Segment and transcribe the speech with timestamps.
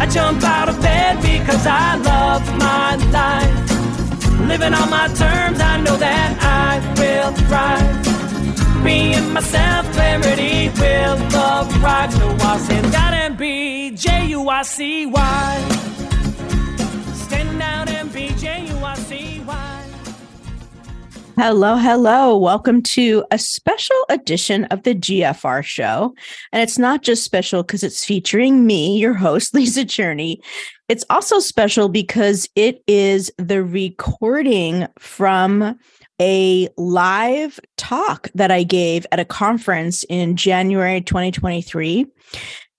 [0.00, 4.48] I jump out of bed because I love my life.
[4.48, 8.84] Living on my terms, I know that I will thrive.
[8.84, 12.12] Being myself, clarity will arrive.
[12.12, 14.34] So I'll stand out and be J
[21.38, 22.36] Hello, hello.
[22.36, 26.12] Welcome to a special edition of the GFR show.
[26.50, 30.38] And it's not just special because it's featuring me, your host, Lisa Cherney.
[30.88, 35.78] It's also special because it is the recording from
[36.20, 42.04] a live talk that I gave at a conference in January 2023.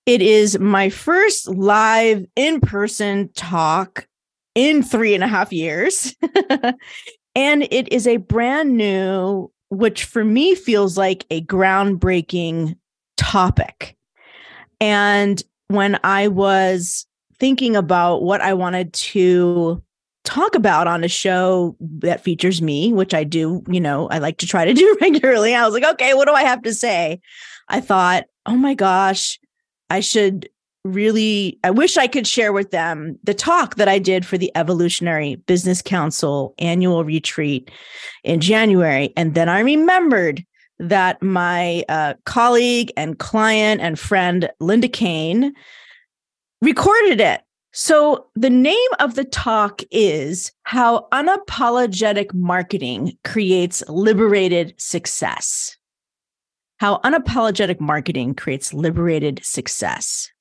[0.05, 4.05] It is my first live in person talk
[4.53, 6.13] in three and a half years.
[7.35, 12.75] And it is a brand new, which for me feels like a groundbreaking
[13.17, 13.95] topic.
[14.81, 17.05] And when I was
[17.39, 19.81] thinking about what I wanted to
[20.25, 24.37] talk about on a show that features me, which I do, you know, I like
[24.37, 27.21] to try to do regularly, I was like, okay, what do I have to say?
[27.67, 29.39] I thought, oh my gosh,
[29.89, 30.49] I should
[30.86, 34.52] really i wish i could share with them the talk that i did for the
[34.56, 37.70] evolutionary business council annual retreat
[38.23, 39.14] in january.
[39.17, 40.45] And then i remembered
[40.82, 45.54] that my uh, colleague and client and friend linda kane
[46.62, 47.42] recorded it.
[47.72, 55.78] So the name of the talk is how unapologetic marketing creates liberated success.
[56.78, 60.32] How unapologetic marketing creates liberated success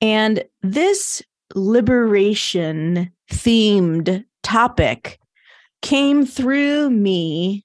[0.00, 1.22] and this
[1.54, 5.18] liberation themed topic
[5.82, 7.64] came through me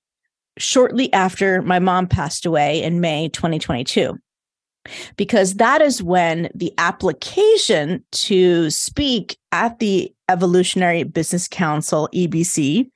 [0.58, 4.18] shortly after my mom passed away in May 2022.
[5.18, 12.90] Because that is when the application to speak at the Evolutionary Business Council, EBC,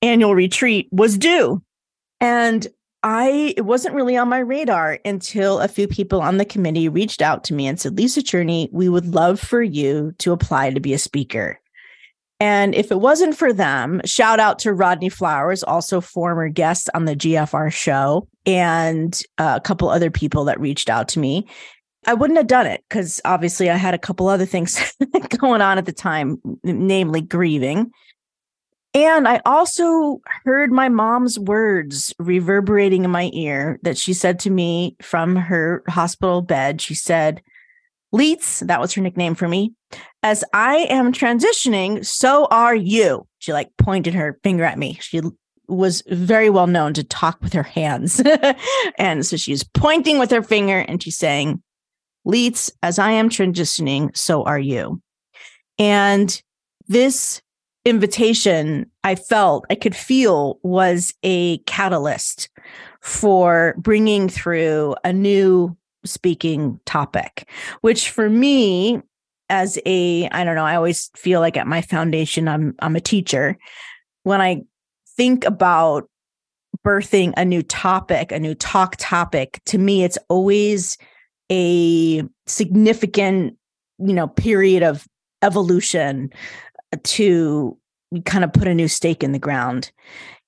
[0.00, 1.62] annual retreat was due.
[2.20, 2.66] And
[3.04, 7.20] I it wasn't really on my radar until a few people on the committee reached
[7.20, 10.80] out to me and said, Lisa Cherney, we would love for you to apply to
[10.80, 11.60] be a speaker.
[12.40, 17.04] And if it wasn't for them, shout out to Rodney Flowers, also former guest on
[17.04, 21.46] the GFR show, and uh, a couple other people that reached out to me.
[22.06, 24.94] I wouldn't have done it because obviously I had a couple other things
[25.38, 27.92] going on at the time, namely grieving.
[28.94, 34.50] And I also heard my mom's words reverberating in my ear that she said to
[34.50, 36.80] me from her hospital bed.
[36.80, 37.42] She said,
[38.12, 39.72] Leets, that was her nickname for me.
[40.22, 43.26] As I am transitioning, so are you.
[43.40, 44.96] She like pointed her finger at me.
[45.00, 45.20] She
[45.66, 48.22] was very well known to talk with her hands.
[48.98, 51.60] and so she's pointing with her finger and she's saying,
[52.24, 55.02] Leets, as I am transitioning, so are you.
[55.78, 56.40] And
[56.86, 57.42] this
[57.84, 62.48] invitation I felt, I could feel was a catalyst
[63.00, 67.48] for bringing through a new speaking topic,
[67.82, 69.00] which for me,
[69.50, 73.00] as a, I don't know, I always feel like at my foundation, I'm, I'm a
[73.00, 73.58] teacher.
[74.22, 74.62] When I
[75.16, 76.08] think about
[76.84, 80.96] birthing a new topic, a new talk topic, to me, it's always
[81.52, 83.56] a significant,
[83.98, 85.06] you know, period of
[85.42, 86.30] evolution
[87.02, 87.76] to
[88.22, 89.90] kind of put a new stake in the ground.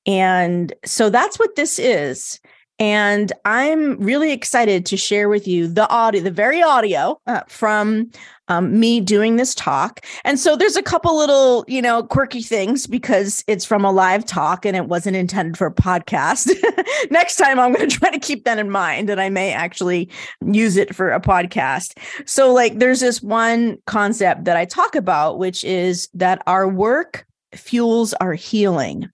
[0.06, 2.40] And so that's what this is.
[2.78, 8.10] And I'm really excited to share with you the audio, the very audio uh, from
[8.48, 10.04] um, me doing this talk.
[10.24, 14.24] And so there's a couple little, you know, quirky things because it's from a live
[14.26, 16.52] talk and it wasn't intended for a podcast.
[17.10, 20.10] Next time, I'm going to try to keep that in mind and I may actually
[20.44, 21.98] use it for a podcast.
[22.26, 27.26] So, like, there's this one concept that I talk about, which is that our work
[27.54, 29.08] fuels our healing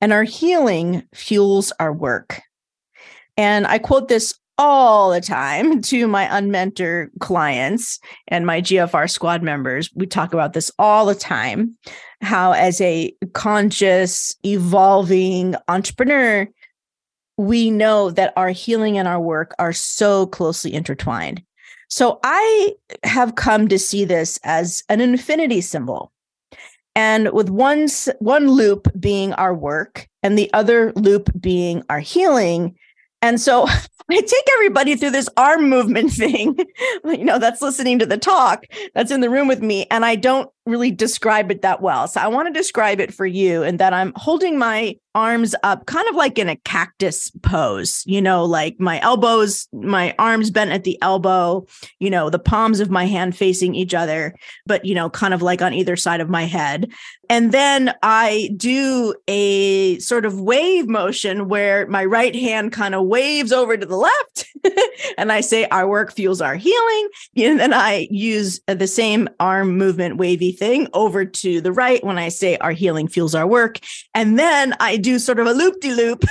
[0.00, 2.40] and our healing fuels our work.
[3.36, 9.42] And I quote this all the time to my unmentor clients and my GFR squad
[9.42, 9.90] members.
[9.94, 11.76] We talk about this all the time
[12.22, 16.48] how, as a conscious, evolving entrepreneur,
[17.36, 21.42] we know that our healing and our work are so closely intertwined.
[21.88, 26.11] So I have come to see this as an infinity symbol.
[26.94, 32.76] And with one, one loop being our work and the other loop being our healing.
[33.22, 33.66] And so
[34.10, 36.56] I take everybody through this arm movement thing,
[37.04, 40.16] you know, that's listening to the talk, that's in the room with me, and I
[40.16, 42.06] don't really describe it that well.
[42.06, 45.86] So I want to describe it for you and that I'm holding my arms up
[45.86, 50.70] kind of like in a cactus pose, you know, like my elbows, my arms bent
[50.70, 51.66] at the elbow,
[51.98, 54.34] you know, the palms of my hand facing each other,
[54.66, 56.90] but, you know, kind of like on either side of my head.
[57.28, 63.06] And then I do a sort of wave motion where my right hand kind of
[63.06, 64.46] waves over to the left.
[65.18, 67.08] and I say, Our work fuels our healing.
[67.36, 72.18] And then I use the same arm movement, wavy thing, over to the right when
[72.18, 73.78] I say, Our healing fuels our work.
[74.14, 76.24] And then I do sort of a loop de loop.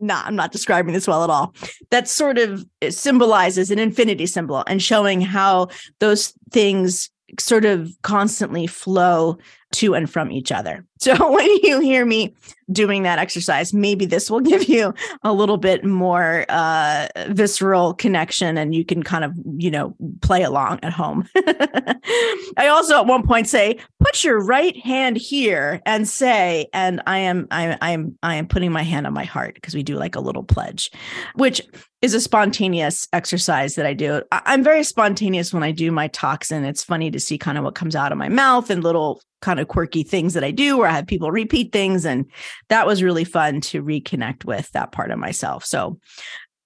[0.00, 1.54] Nah, I'm not describing this well at all.
[1.90, 5.68] That sort of symbolizes an infinity symbol and showing how
[6.00, 9.38] those things sort of constantly flow
[9.74, 10.84] to and from each other.
[11.04, 12.34] So when you hear me
[12.72, 18.56] doing that exercise, maybe this will give you a little bit more uh, visceral connection
[18.56, 21.28] and you can kind of, you know, play along at home.
[21.36, 27.18] I also at one point say, put your right hand here and say, and I
[27.18, 29.96] am, I, I am, I am putting my hand on my heart because we do
[29.96, 30.90] like a little pledge,
[31.34, 31.60] which
[32.04, 34.20] is a spontaneous exercise that I do.
[34.30, 37.64] I'm very spontaneous when I do my talks, and it's funny to see kind of
[37.64, 40.76] what comes out of my mouth and little kind of quirky things that I do
[40.76, 42.04] where I have people repeat things.
[42.04, 42.26] And
[42.68, 45.64] that was really fun to reconnect with that part of myself.
[45.64, 45.98] So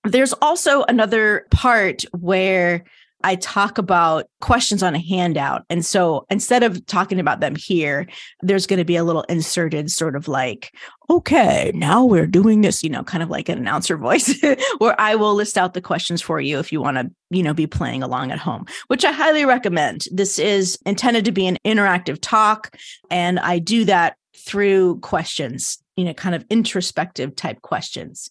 [0.03, 2.83] there's also another part where
[3.25, 5.65] I talk about questions on a handout.
[5.69, 8.07] And so instead of talking about them here,
[8.43, 10.73] there's going to be a little inserted sort of like,
[11.11, 14.41] okay, now we're doing this, you know, kind of like an announcer voice
[14.79, 17.55] where I will list out the questions for you if you want to, you know,
[17.55, 20.05] be playing along at home, which I highly recommend.
[20.13, 22.77] This is intended to be an interactive talk.
[23.11, 28.31] And I do that through questions, you know, kind of introspective type questions.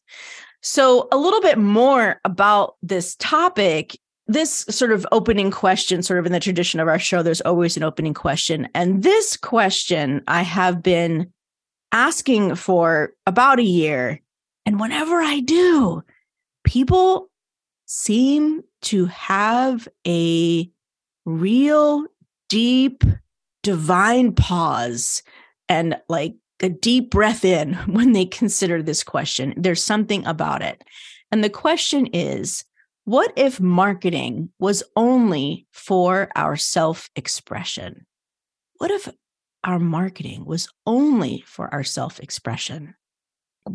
[0.62, 6.26] So, a little bit more about this topic this sort of opening question, sort of
[6.26, 8.68] in the tradition of our show, there's always an opening question.
[8.74, 11.32] And this question I have been
[11.92, 14.22] asking for about a year.
[14.66, 16.04] And whenever I do,
[16.64, 17.30] people
[17.86, 20.70] seem to have a
[21.26, 22.06] real
[22.50, 23.04] deep
[23.64, 25.24] divine pause
[25.70, 29.54] and like a deep breath in when they consider this question.
[29.58, 30.84] There's something about it.
[31.32, 32.64] And the question is
[33.08, 38.06] what if marketing was only for our self expression?
[38.80, 39.08] What if
[39.64, 42.96] our marketing was only for our self expression?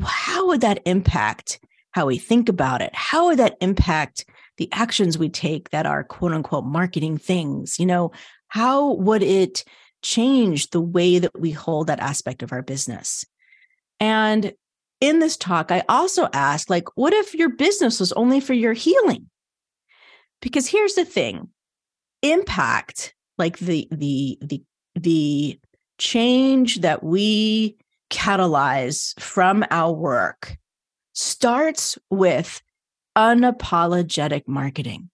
[0.05, 1.61] How would that impact
[1.93, 2.95] how we think about it?
[2.95, 4.27] How would that impact
[4.59, 7.81] the actions we take that are quote unquote marketing things?
[7.81, 8.13] You know,
[8.49, 9.65] how would it
[10.03, 13.25] change the way that we hold that aspect of our business?
[13.99, 14.53] And
[15.03, 18.73] in this talk, I also asked, like, what if your business was only for your
[18.73, 19.29] healing?
[20.41, 21.49] Because here's the thing
[22.23, 24.63] impact, like the, the, the,
[24.95, 25.59] the
[25.99, 27.77] change that we
[28.11, 30.57] catalyze from our work
[31.15, 32.63] starts with
[33.19, 35.11] unapologetic marketing,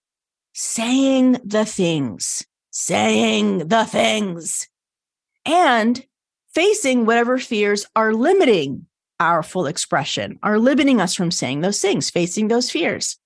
[0.53, 4.67] saying the things, saying the things,
[5.45, 6.05] and
[6.53, 8.85] facing whatever fears are limiting
[9.19, 13.17] our full expression, are limiting us from saying those things, facing those fears.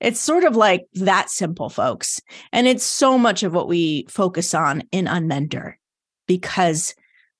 [0.00, 2.20] It's sort of like that simple, folks.
[2.52, 5.74] And it's so much of what we focus on in Unmentor
[6.26, 6.94] because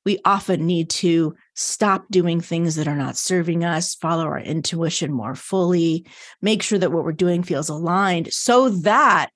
[0.04, 5.12] we often need to stop doing things that are not serving us, follow our intuition
[5.12, 6.06] more fully,
[6.40, 9.30] make sure that what we're doing feels aligned so that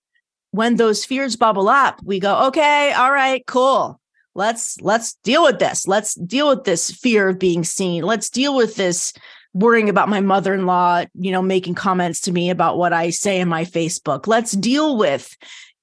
[0.51, 4.01] when those fears bubble up, we go, okay, all right, cool
[4.37, 8.55] let's let's deal with this let's deal with this fear of being seen let's deal
[8.55, 9.13] with this
[9.57, 13.49] worrying about my mother-in-law, you know, making comments to me about what I say in
[13.49, 14.27] my Facebook.
[14.27, 15.35] Let's deal with,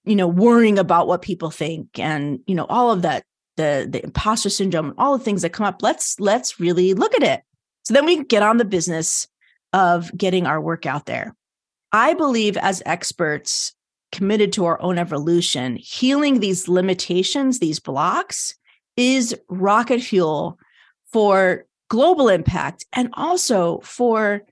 [0.05, 3.23] you know, worrying about what people think and, you know, all of that
[3.57, 5.81] the the imposter syndrome, and all the things that come up.
[5.81, 7.41] Let's let's really look at it.
[7.83, 9.27] So then we get on the business
[9.73, 11.35] of getting our work out there.
[11.91, 13.73] I believe as experts
[14.13, 18.55] committed to our own evolution, healing these limitations, these blocks
[18.95, 20.57] is rocket fuel
[21.11, 24.43] for global impact and also for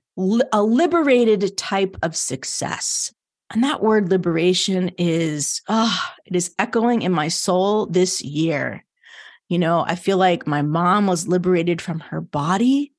[0.52, 3.14] a liberated type of success.
[3.50, 8.84] And that word liberation is, oh, it is echoing in my soul this year.
[9.48, 12.92] You know, I feel like my mom was liberated from her body.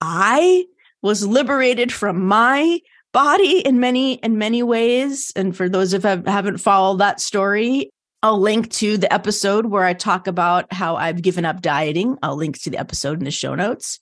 [0.00, 0.64] I
[1.02, 2.80] was liberated from my
[3.12, 7.90] body in many in many ways and for those of you haven't followed that story
[8.22, 12.18] I'll link to the episode where I talk about how I've given up dieting.
[12.22, 13.98] I'll link to the episode in the show notes.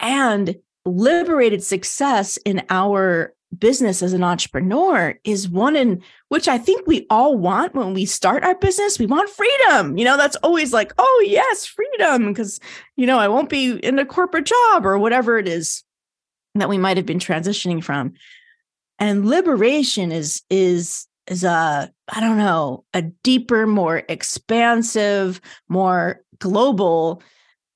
[0.00, 6.86] And liberated success in our business as an entrepreneur is one in which I think
[6.86, 8.98] we all want when we start our business.
[8.98, 9.96] We want freedom.
[9.96, 12.58] You know, that's always like, oh, yes, freedom, because,
[12.96, 15.84] you know, I won't be in a corporate job or whatever it is
[16.58, 18.14] that we might have been transitioning from.
[18.98, 27.22] And liberation is, is, is a I don't know, a deeper, more expansive, more global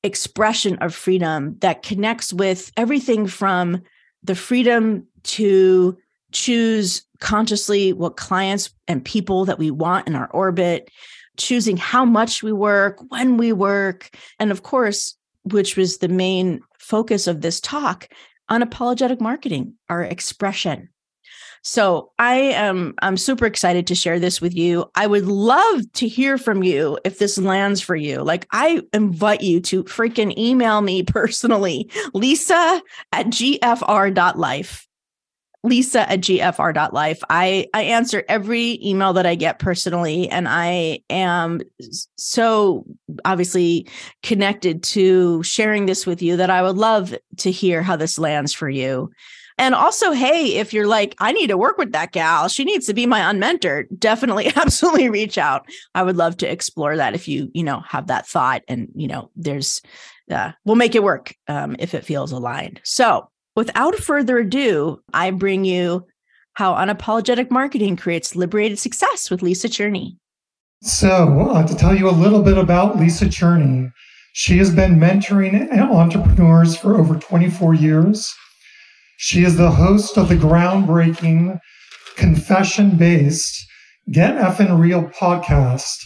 [0.02, 3.82] expression of freedom that connects with everything from
[4.22, 5.98] the freedom to
[6.32, 10.90] choose consciously what clients and people that we want in our orbit,
[11.36, 16.60] choosing how much we work, when we work, and of course, which was the main
[16.78, 18.08] focus of this talk,
[18.50, 20.88] unapologetic marketing, our expression.
[21.62, 24.90] So I am I'm super excited to share this with you.
[24.94, 28.22] I would love to hear from you if this lands for you.
[28.22, 32.80] Like I invite you to freaking email me personally, Lisa
[33.12, 34.86] at gfr.life.
[35.62, 37.22] Lisa at gfr.life.
[37.28, 41.60] I, I answer every email that I get personally, and I am
[42.16, 42.86] so
[43.24, 43.86] obviously
[44.22, 48.54] connected to sharing this with you that I would love to hear how this lands
[48.54, 49.10] for you.
[49.58, 52.86] And also, hey, if you're like, I need to work with that gal, she needs
[52.86, 55.68] to be my unmentor, definitely, absolutely reach out.
[55.94, 59.06] I would love to explore that if you, you know, have that thought and, you
[59.06, 59.82] know, there's,
[60.30, 62.80] uh, we'll make it work um, if it feels aligned.
[62.84, 63.28] So
[63.60, 66.06] without further ado, I bring you
[66.54, 70.16] how unapologetic marketing creates liberated success with Lisa Cherney.
[70.82, 73.92] So, uh, to tell you a little bit about Lisa Cherney,
[74.32, 78.34] she has been mentoring entrepreneurs for over 24 years.
[79.18, 81.58] She is the host of the groundbreaking,
[82.16, 83.62] confession based
[84.10, 85.98] Get Effin' Real podcast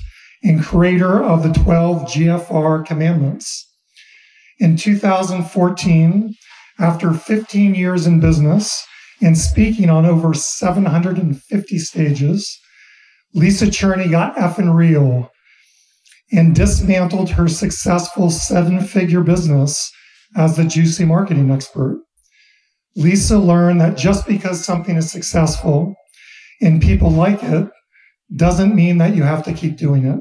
[0.43, 3.71] and creator of the 12 GFR commandments.
[4.59, 6.35] In 2014,
[6.79, 8.85] after 15 years in business
[9.23, 12.59] and speaking on over 750 stages,
[13.33, 15.31] Lisa Cherney got effing real
[16.33, 19.93] and dismantled her successful seven figure business
[20.37, 22.03] as the juicy marketing expert.
[22.97, 25.95] Lisa learned that just because something is successful
[26.61, 27.69] and people like it
[28.37, 30.21] doesn't mean that you have to keep doing it.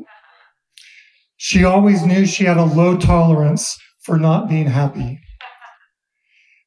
[1.37, 5.19] She always knew she had a low tolerance for not being happy.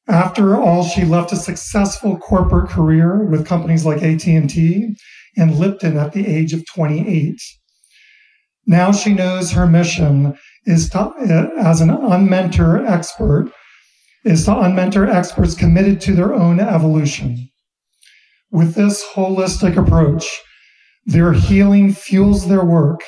[0.09, 4.95] After all, she left a successful corporate career with companies like AT&T
[5.35, 7.35] and Lipton at the age of 28.
[8.65, 13.51] Now she knows her mission is to, eh, as an unmentor expert
[14.23, 17.49] is to unmentor experts committed to their own evolution.
[18.49, 20.25] With this holistic approach,
[21.05, 23.01] their healing fuels their work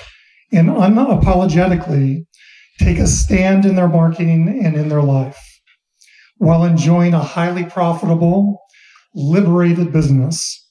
[0.52, 2.26] and unapologetically
[2.78, 5.49] take a stand in their marketing and in their life
[6.40, 8.62] while enjoying a highly profitable,
[9.14, 10.68] liberated business.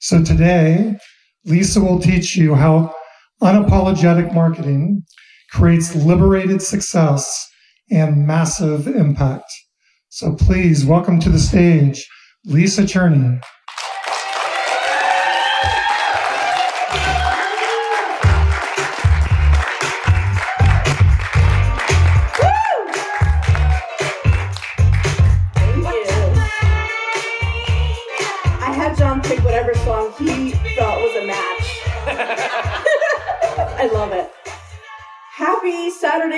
[0.00, 0.96] So today,
[1.44, 2.92] Lisa will teach you how
[3.40, 5.04] unapologetic marketing
[5.52, 7.48] creates liberated success
[7.90, 9.50] and massive impact.
[10.08, 12.06] So please welcome to the stage
[12.44, 13.40] Lisa Cherney.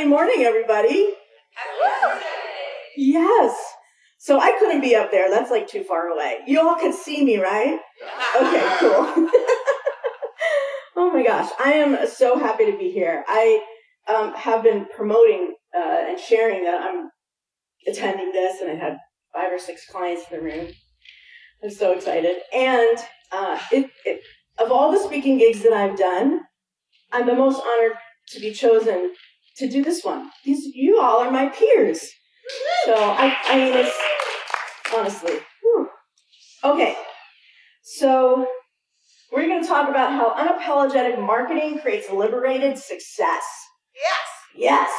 [0.07, 1.15] Morning, everybody.
[2.97, 3.57] Yes.
[4.19, 5.29] So I couldn't be up there.
[5.29, 6.39] That's like too far away.
[6.47, 7.81] You all could see me, right?
[8.37, 9.29] Okay, cool.
[10.97, 11.51] oh my gosh.
[11.59, 13.25] I am so happy to be here.
[13.27, 13.61] I
[14.07, 17.11] um, have been promoting uh, and sharing that I'm
[17.89, 18.99] attending this, and I had
[19.35, 20.69] five or six clients in the room.
[21.65, 22.37] I'm so excited.
[22.55, 22.97] And
[23.33, 24.21] uh, it, it,
[24.59, 26.43] of all the speaking gigs that I've done,
[27.13, 27.97] I'm the most honored
[28.29, 29.13] to be chosen
[29.59, 30.31] to do this one.
[30.45, 32.11] These, you all are my peers.
[32.85, 33.97] So I, I mean, it's
[34.95, 35.39] honestly.
[35.63, 35.89] Whew.
[36.65, 36.97] Okay,
[37.83, 38.47] so
[39.33, 43.45] we're going to talk about how unapologetic marketing creates liberated success.
[43.95, 44.29] Yes.
[44.55, 44.91] Yes.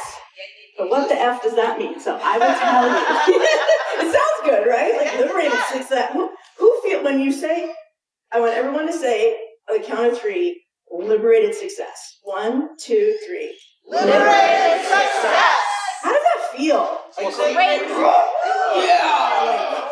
[0.76, 1.98] But what the F does that mean?
[1.98, 3.42] So I will tell you.
[4.08, 4.94] it sounds good, right?
[4.96, 6.12] Like liberated success.
[6.12, 7.72] Who, who feel when you say,
[8.32, 9.36] I want everyone to say
[9.68, 12.18] on the count of three, liberated success.
[12.22, 13.58] One, two, three.
[13.88, 15.64] Liberated success.
[16.02, 16.98] How does that feel?
[17.16, 17.82] Like, Great.
[18.86, 19.88] yeah.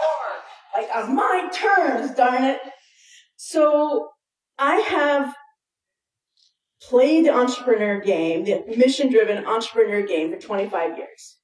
[0.75, 2.61] Like on my terms, darn it.
[3.37, 4.11] So
[4.59, 5.35] I have
[6.83, 11.37] played the entrepreneur game, the mission driven entrepreneur game for 25 years.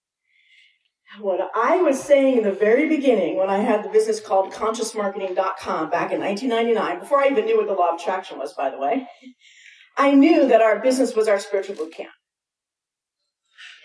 [1.20, 5.90] What I was saying in the very beginning when I had the business called consciousmarketing.com
[5.90, 8.78] back in 1999, before I even knew what the law of attraction was, by the
[8.78, 9.06] way,
[9.98, 12.10] I knew that our business was our spiritual boot camp.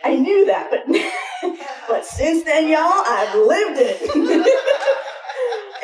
[0.03, 0.85] I knew that, but
[1.87, 4.53] but since then, y'all, I've lived it.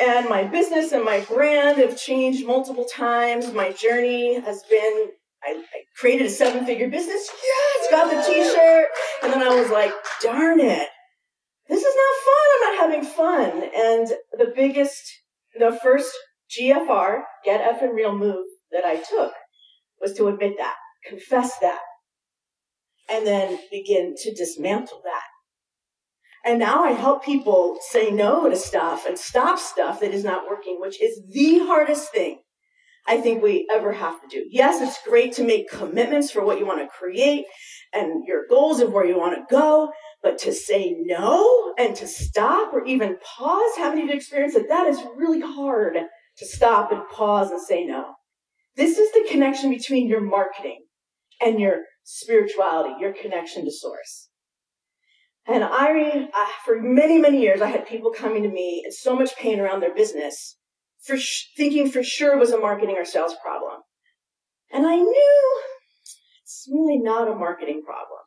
[0.00, 3.52] and my business and my brand have changed multiple times.
[3.52, 5.10] My journey has been
[5.42, 7.28] I, I created a seven figure business.
[7.30, 8.86] Yes, got the t shirt.
[9.22, 9.92] And then I was like,
[10.22, 10.88] darn it,
[11.68, 12.46] this is not fun.
[12.54, 13.70] I'm not having fun.
[13.76, 15.02] And the biggest,
[15.58, 16.10] the first
[16.50, 19.32] GFR, get F and real move that I took
[20.00, 20.74] was to admit that,
[21.06, 21.80] confess that,
[23.10, 25.22] and then begin to dismantle that.
[26.44, 30.48] And now I help people say no to stuff and stop stuff that is not
[30.48, 32.40] working, which is the hardest thing
[33.06, 34.46] I think we ever have to do.
[34.50, 37.46] Yes, it's great to make commitments for what you want to create
[37.92, 39.90] and your goals of where you want to go,
[40.22, 44.56] but to say no and to stop or even pause, how many of you experienced
[44.56, 44.68] that?
[44.68, 45.96] That is really hard
[46.38, 48.14] to stop and pause and say no.
[48.76, 50.84] This is the connection between your marketing
[51.40, 54.28] and your spirituality, your connection to source.
[55.46, 56.28] And I,
[56.64, 59.80] for many, many years, I had people coming to me in so much pain around
[59.80, 60.56] their business
[61.02, 63.80] for sh- thinking for sure it was a marketing or sales problem.
[64.72, 65.62] And I knew
[66.42, 68.20] it's really not a marketing problem.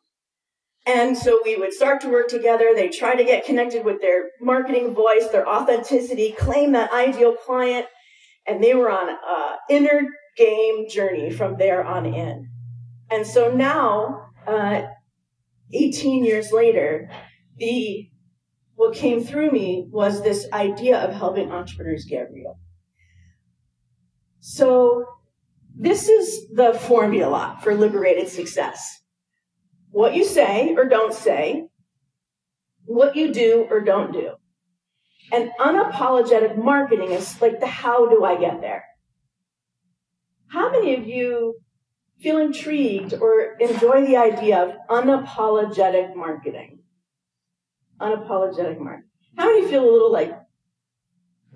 [0.86, 2.72] And so we would start to work together.
[2.74, 7.86] They try to get connected with their marketing voice, their authenticity, claim that ideal client.
[8.46, 9.16] And they were on an
[9.68, 10.02] inner
[10.36, 12.48] game journey from there on in.
[13.10, 14.82] And so now, uh,
[15.72, 17.10] 18 years later,
[17.56, 18.08] the
[18.74, 22.58] what came through me was this idea of helping entrepreneurs get real.
[24.38, 25.04] So
[25.76, 29.00] this is the formula for liberated success.
[29.90, 31.66] What you say or don't say,
[32.84, 34.34] what you do or don't do.
[35.32, 38.84] And unapologetic marketing is like the how do I get there?
[40.48, 41.56] How many of you
[42.20, 46.80] feel intrigued or enjoy the idea of unapologetic marketing?
[48.00, 49.10] Unapologetic marketing.
[49.36, 50.38] How many feel a little like,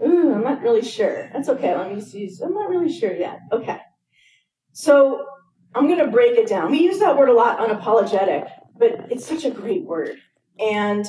[0.04, 1.30] ooh, I'm not really sure.
[1.32, 1.76] That's okay.
[1.76, 2.30] Let me see.
[2.42, 3.40] I'm not really sure yet.
[3.50, 3.78] Okay.
[4.72, 5.26] So
[5.74, 6.70] I'm going to break it down.
[6.70, 8.48] We use that word a lot, unapologetic,
[8.78, 10.16] but it's such a great word.
[10.58, 11.06] And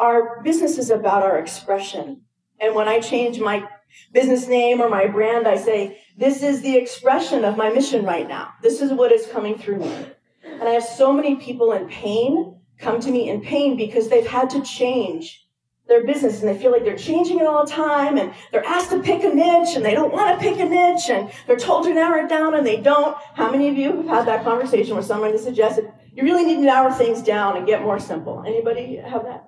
[0.00, 2.22] our business is about our expression.
[2.60, 3.68] And when I change my
[4.12, 8.28] business name or my brand, I say, this is the expression of my mission right
[8.28, 8.52] now.
[8.62, 10.06] This is what is coming through me.
[10.44, 14.26] And I have so many people in pain come to me in pain because they've
[14.26, 15.46] had to change
[15.88, 18.90] their business and they feel like they're changing it all the time and they're asked
[18.90, 21.84] to pick a niche and they don't want to pick a niche and they're told
[21.84, 23.16] to narrow it down and they don't.
[23.34, 26.56] How many of you have had that conversation with someone who suggested you really need
[26.56, 28.42] to narrow things down and get more simple?
[28.46, 29.46] Anybody have that?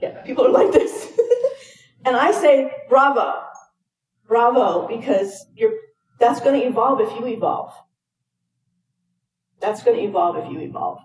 [0.00, 1.12] Yeah, people are like this.
[2.04, 3.42] and I say, bravo,
[4.32, 5.74] bravo, because you're
[6.18, 7.74] that's going to evolve if you evolve.
[9.60, 11.00] That's going to evolve if you evolve.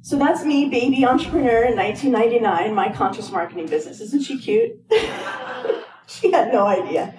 [0.00, 4.00] So that's me, baby entrepreneur in 1999, my conscious marketing business.
[4.00, 4.72] Isn't she cute?
[6.06, 7.14] she had no idea.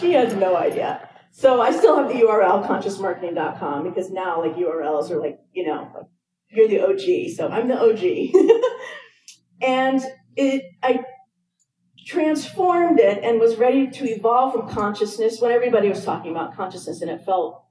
[0.00, 1.06] She had no idea.
[1.30, 5.90] So I still have the URL consciousmarketing.com because now like URLs are like, you know,
[5.94, 6.06] like
[6.48, 7.36] you're the OG.
[7.36, 8.60] So I'm the OG.
[9.60, 10.02] and
[10.36, 11.04] it I
[12.04, 17.00] transformed it and was ready to evolve from consciousness when everybody was talking about consciousness
[17.00, 17.64] and it felt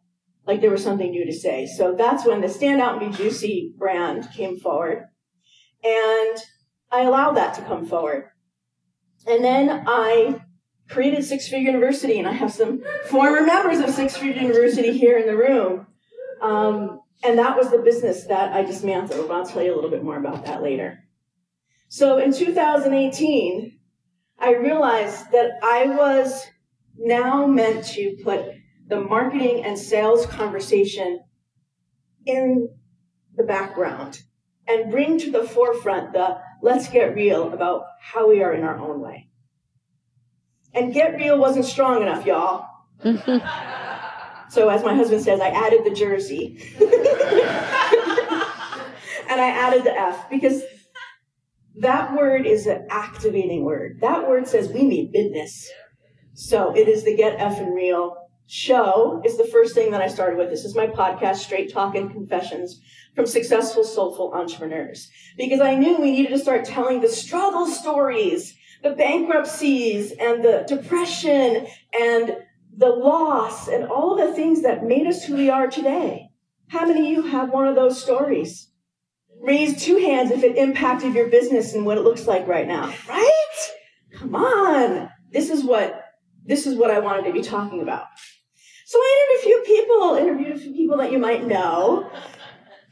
[0.45, 1.65] like there was something new to say.
[1.65, 5.05] So that's when the Stand Out and Be Juicy brand came forward.
[5.83, 6.37] And
[6.91, 8.25] I allowed that to come forward.
[9.25, 10.41] And then I
[10.89, 15.17] created Six Figure University, and I have some former members of Six Figure University here
[15.17, 15.87] in the room.
[16.41, 19.31] Um, and that was the business that I dismantled.
[19.31, 20.99] I'll tell you a little bit more about that later.
[21.87, 23.79] So in 2018,
[24.43, 26.45] I realized that I was
[26.97, 28.43] now meant to put
[28.87, 31.21] the marketing and sales conversation
[32.25, 32.67] in
[33.37, 34.21] the background
[34.67, 38.77] and bring to the forefront the let's get real about how we are in our
[38.77, 39.29] own way.
[40.73, 42.67] And get real wasn't strong enough, y'all.
[44.49, 46.59] so, as my husband says, I added the jersey.
[49.29, 50.63] and I added the F because
[51.77, 53.99] that word is an activating word.
[54.01, 55.69] That word says we need business.
[56.35, 60.37] So, it is the Get Effin' Real show is the first thing that I started
[60.37, 60.49] with.
[60.49, 62.79] This is my podcast, Straight Talk and Confessions
[63.15, 65.09] from Successful Soulful Entrepreneurs.
[65.37, 70.65] Because I knew we needed to start telling the struggle stories, the bankruptcies and the
[70.67, 71.67] depression
[71.99, 72.37] and
[72.75, 76.29] the loss and all the things that made us who we are today.
[76.67, 78.69] How many of you have one of those stories?
[79.43, 82.93] Raise two hands if it impacted your business and what it looks like right now.
[83.09, 83.71] Right?
[84.13, 85.09] Come on.
[85.31, 86.01] This is what
[86.45, 88.05] this is what I wanted to be talking about.
[88.85, 92.09] So I interviewed a few people, interviewed a few people that you might know.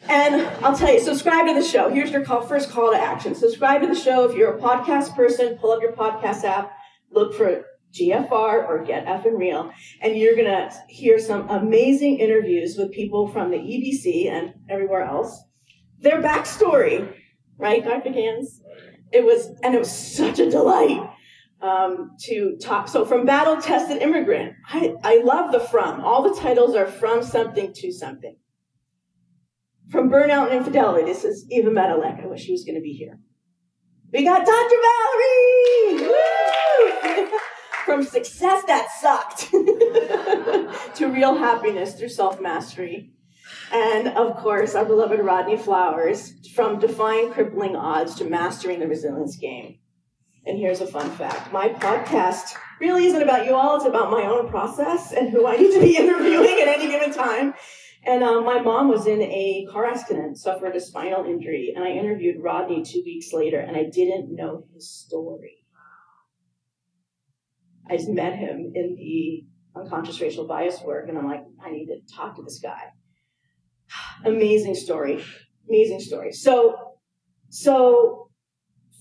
[0.09, 1.89] And I'll tell you, subscribe to the show.
[1.89, 3.33] Here's your call, first call to action.
[3.33, 4.27] Subscribe to the show.
[4.27, 6.71] If you're a podcast person, pull up your podcast app,
[7.11, 12.91] look for GFR or Get Effin' Real, and you're gonna hear some amazing interviews with
[12.91, 15.43] people from the EBC and everywhere else.
[16.01, 17.13] Their backstory,
[17.57, 18.11] right, Dr.
[18.11, 18.61] Gans?
[19.11, 21.09] It was, and it was such a delight
[21.61, 22.87] um, to talk.
[22.87, 26.01] So from battle tested immigrant, I, I love the from.
[26.01, 28.35] All the titles are from something to something.
[29.89, 32.23] From burnout and infidelity, this is Eva Medilek.
[32.23, 33.19] I wish she was going to be here.
[34.11, 34.75] We got Dr.
[35.99, 36.11] Valerie!
[37.85, 39.51] from success that sucked
[40.95, 43.11] to real happiness through self mastery.
[43.71, 49.37] And of course, our beloved Rodney Flowers, from defying crippling odds to mastering the resilience
[49.37, 49.79] game.
[50.45, 54.23] And here's a fun fact my podcast really isn't about you all, it's about my
[54.23, 57.53] own process and who I need to be interviewing at any given time.
[58.03, 61.91] And um, my mom was in a car accident, suffered a spinal injury, and I
[61.91, 65.57] interviewed Rodney two weeks later, and I didn't know his story.
[67.87, 69.45] I just met him in the
[69.79, 72.81] unconscious racial bias work, and I'm like, I need to talk to this guy.
[74.25, 75.23] Amazing story,
[75.67, 76.31] amazing story.
[76.31, 76.95] So,
[77.49, 78.29] so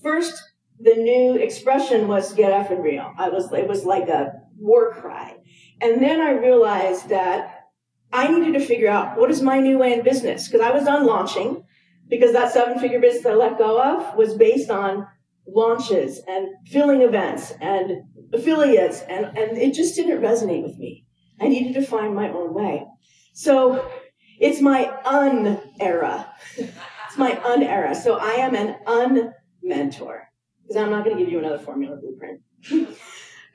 [0.01, 0.41] first
[0.79, 3.13] the new expression was get up and real.
[3.17, 5.37] I was, it was like a war cry.
[5.79, 7.65] And then I realized that
[8.11, 10.85] I needed to figure out what is my new way in business because I was
[10.85, 11.63] done launching
[12.09, 15.07] because that seven figure business I let go of was based on
[15.47, 21.05] launches and filling events and affiliates and, and it just didn't resonate with me.
[21.39, 22.85] I needed to find my own way.
[23.33, 23.89] So
[24.41, 26.33] it's my un era.
[26.57, 27.93] it's my un era.
[27.95, 30.27] So I am an un mentor
[30.61, 32.41] because I'm not going to give you another formula blueprint.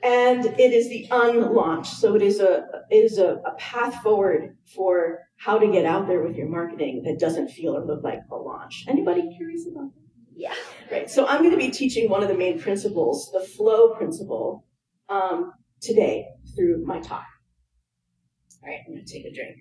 [0.03, 1.89] and it is the unlaunch.
[1.89, 6.07] So it is a it is a, a, path forward for how to get out
[6.07, 8.85] there with your marketing that doesn't feel or look like a launch.
[8.89, 10.03] Anybody curious about that?
[10.37, 10.55] Yeah.
[10.91, 11.11] Right.
[11.11, 14.67] So I'm going to be teaching one of the main principles, the flow principle,
[15.09, 17.27] um, today through my talk.
[18.63, 19.57] All right, I'm going to take a drink.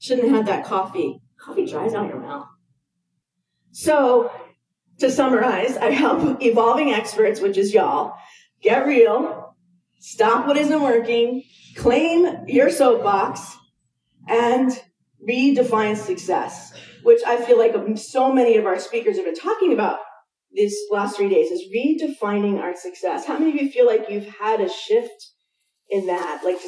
[0.00, 1.20] Shouldn't have had that coffee.
[1.38, 2.46] Coffee dries out your mouth.
[3.72, 4.30] So
[4.98, 8.14] to summarize, I help evolving experts, which is y'all,
[8.62, 9.56] get real,
[10.00, 11.42] stop what isn't working,
[11.76, 13.56] claim your soapbox,
[14.26, 14.70] and
[15.28, 19.98] redefine success, which I feel like so many of our speakers have been talking about
[20.52, 23.26] these last three days is redefining our success.
[23.26, 25.30] How many of you feel like you've had a shift
[25.88, 26.42] in that?
[26.44, 26.58] Like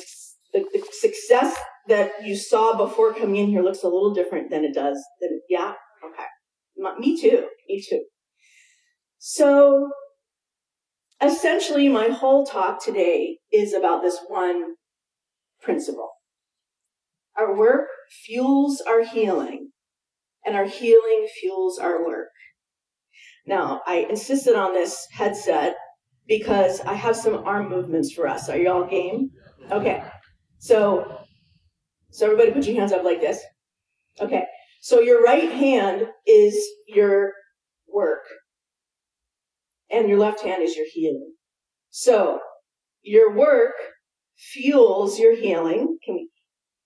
[0.53, 1.57] the, the success
[1.89, 5.03] that you saw before coming in here looks a little different than it does.
[5.21, 5.75] Than, yeah?
[6.05, 6.99] Okay.
[6.99, 7.49] Me too.
[7.69, 8.05] Me too.
[9.19, 9.91] So
[11.23, 14.75] essentially, my whole talk today is about this one
[15.61, 16.11] principle.
[17.39, 17.89] Our work
[18.25, 19.71] fuels our healing,
[20.45, 22.29] and our healing fuels our work.
[23.47, 25.77] Now, I insisted on this headset
[26.27, 28.49] because I have some arm movements for us.
[28.49, 29.31] Are y'all game?
[29.71, 30.03] Okay.
[30.59, 31.22] So,
[32.13, 33.41] so everybody put your hands up like this.
[34.21, 34.45] Okay.
[34.81, 37.33] So your right hand is your
[37.89, 38.25] work
[39.91, 41.33] and your left hand is your healing.
[41.91, 42.41] So
[43.03, 43.75] your work
[44.37, 45.99] fuels your healing.
[46.05, 46.29] Can we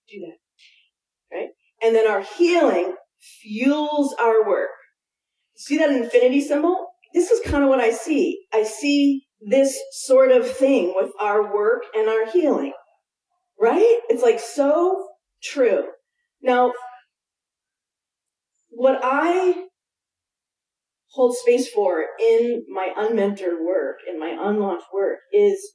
[0.09, 1.35] do that?
[1.35, 1.49] Right?
[1.83, 4.69] And then our healing fuels our work.
[5.55, 6.87] See that infinity symbol?
[7.13, 8.45] This is kind of what I see.
[8.53, 12.73] I see this sort of thing with our work and our healing.
[13.59, 13.99] Right?
[14.09, 15.06] It's like so
[15.41, 15.85] true.
[16.41, 16.73] Now,
[18.69, 19.67] what I
[21.11, 25.73] hold space for in my unmentored work, in my unlaunched work, is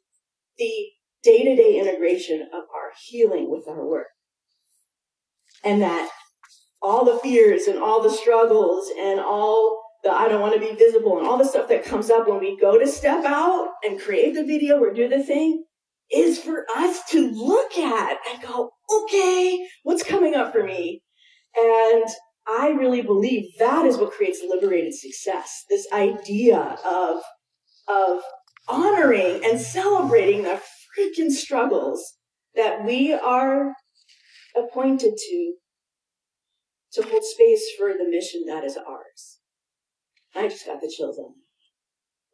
[0.57, 0.87] the
[1.23, 4.07] day to day integration of our healing with our work.
[5.65, 6.11] And that
[6.81, 10.75] all the fears and all the struggles and all the I don't want to be
[10.75, 14.01] visible and all the stuff that comes up when we go to step out and
[14.01, 15.65] create the video or do the thing
[16.15, 21.03] is for us to look at and go, okay, what's coming up for me?
[21.57, 22.05] And
[22.47, 25.65] I really believe that is what creates liberated success.
[25.69, 27.23] This idea of,
[27.89, 28.23] of
[28.69, 30.61] honoring and celebrating the
[30.99, 32.15] freaking struggles
[32.55, 33.75] that we are
[34.57, 35.55] appointed to,
[36.93, 39.39] to hold space for the mission that is ours.
[40.35, 41.35] I just got the chills on.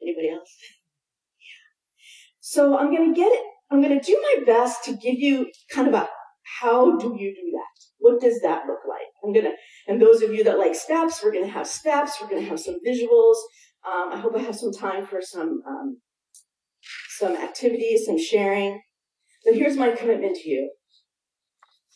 [0.02, 0.56] Anybody else?
[1.38, 2.38] yeah.
[2.40, 3.44] So I'm going to get it.
[3.70, 6.08] I'm going to do my best to give you kind of a
[6.60, 7.84] how do you do that?
[7.98, 9.06] What does that look like?
[9.22, 9.52] I'm going to,
[9.86, 12.18] and those of you that like steps, we're going to have steps.
[12.20, 13.36] We're going to have some visuals.
[13.86, 15.98] Um, I hope I have some time for some, um,
[17.10, 18.80] some activities, some sharing.
[19.44, 20.70] But here's my commitment to you.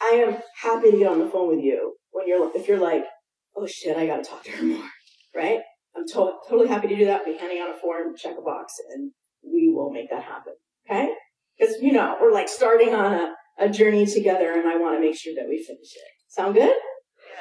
[0.00, 3.04] I am happy to get on the phone with you when you're, if you're like,
[3.56, 4.88] oh shit, I got to talk to her more,
[5.34, 5.60] right?
[5.96, 7.24] I'm to- totally happy to do that.
[7.24, 10.54] Be handing out a form, check a box, and we will make that happen.
[10.88, 11.12] Okay?
[11.58, 15.00] Because, you know, we're like starting on a, a journey together and I want to
[15.00, 16.12] make sure that we finish it.
[16.28, 16.74] Sound good?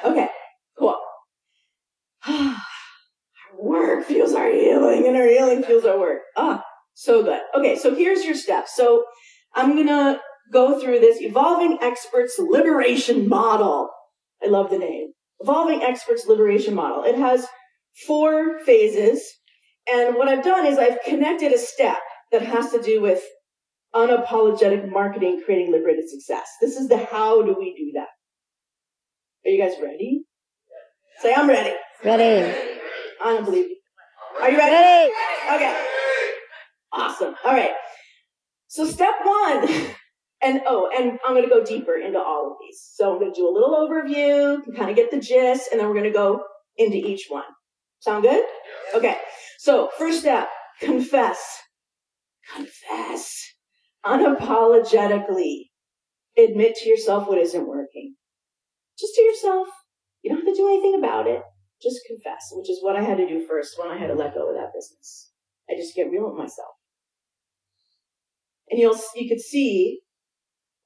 [0.04, 0.28] Okay,
[0.78, 0.96] cool.
[2.26, 2.56] our
[3.58, 6.20] work fuels our healing and our healing fuels our work.
[6.36, 6.62] Ah,
[6.94, 7.40] so good.
[7.56, 8.76] Okay, so here's your steps.
[8.76, 9.04] So
[9.54, 10.20] I'm going to
[10.52, 13.90] go through this Evolving Experts Liberation Model.
[14.42, 15.12] I love the name.
[15.40, 17.04] Evolving Experts Liberation Model.
[17.04, 17.46] It has
[18.06, 19.22] four phases.
[19.92, 21.98] And what I've done is I've connected a step
[22.30, 23.22] that has to do with
[23.94, 26.48] unapologetic marketing, creating liberated success.
[26.60, 28.08] This is the how do we do that.
[29.46, 30.24] Are you guys ready?
[31.20, 31.74] Say, I'm ready.
[32.04, 32.54] Ready.
[33.22, 33.76] I don't believe you.
[34.40, 34.72] Are you ready?
[34.72, 35.56] Ready.
[35.56, 35.84] Okay.
[36.92, 37.34] Awesome.
[37.44, 37.72] All right.
[38.68, 39.68] So step one,
[40.42, 42.90] and oh, and I'm going to go deeper into all of these.
[42.94, 45.88] So I'm going to do a little overview, kind of get the gist, and then
[45.88, 46.42] we're going to go
[46.76, 47.44] into each one.
[48.00, 48.44] Sound good?
[48.94, 49.18] Okay.
[49.58, 50.48] So first step,
[50.80, 51.60] confess.
[52.54, 53.51] Confess.
[54.04, 55.70] Unapologetically
[56.36, 58.16] admit to yourself what isn't working.
[58.98, 59.68] Just to yourself.
[60.22, 61.42] You don't have to do anything about it.
[61.82, 64.34] Just confess, which is what I had to do first when I had to let
[64.34, 65.32] go of that business.
[65.68, 66.74] I just get real with myself.
[68.70, 70.00] And you'll, you could see,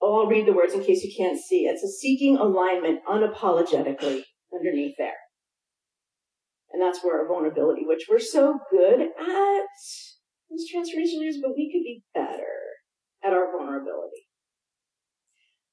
[0.00, 1.66] oh, I'll read the words in case you can't see.
[1.66, 5.12] It's a seeking alignment unapologetically underneath there.
[6.72, 9.62] And that's where our vulnerability, which we're so good at
[10.55, 12.65] as transformation leaders, but we could be better
[13.26, 14.26] at our vulnerability.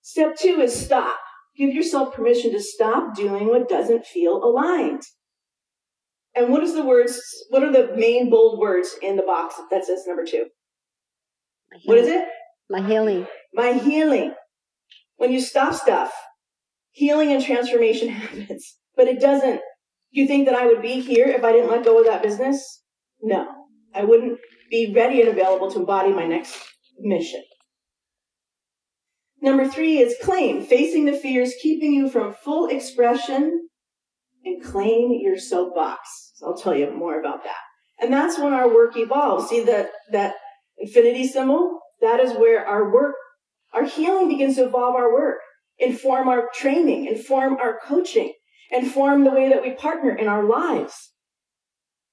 [0.01, 1.17] Step two is stop.
[1.55, 5.03] Give yourself permission to stop doing what doesn't feel aligned.
[6.35, 7.21] And what is the words?
[7.49, 10.47] What are the main bold words in the box that says number two?
[11.85, 12.25] What is it?
[12.69, 13.27] My healing.
[13.53, 14.33] My healing.
[15.17, 16.11] When you stop stuff,
[16.91, 18.77] healing and transformation happens.
[18.95, 19.61] But it doesn't.
[20.11, 22.83] You think that I would be here if I didn't let go of that business?
[23.21, 23.47] No.
[23.95, 24.39] I wouldn't
[24.69, 27.43] be ready and available to embody my next mission.
[29.41, 33.67] Number three is claim, facing the fears keeping you from full expression
[34.45, 36.31] and claim your soapbox.
[36.35, 37.57] So I'll tell you more about that.
[37.99, 39.49] And that's when our work evolves.
[39.49, 40.35] See that, that
[40.77, 41.79] infinity symbol?
[42.01, 43.15] That is where our work,
[43.73, 45.39] our healing begins to evolve our work,
[45.77, 48.33] inform our training, inform our coaching,
[48.71, 51.11] inform the way that we partner in our lives.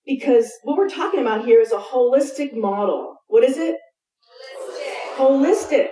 [0.06, 3.16] Because what we're talking about here is a holistic model.
[3.26, 3.76] What is it?
[5.20, 5.88] Holistic.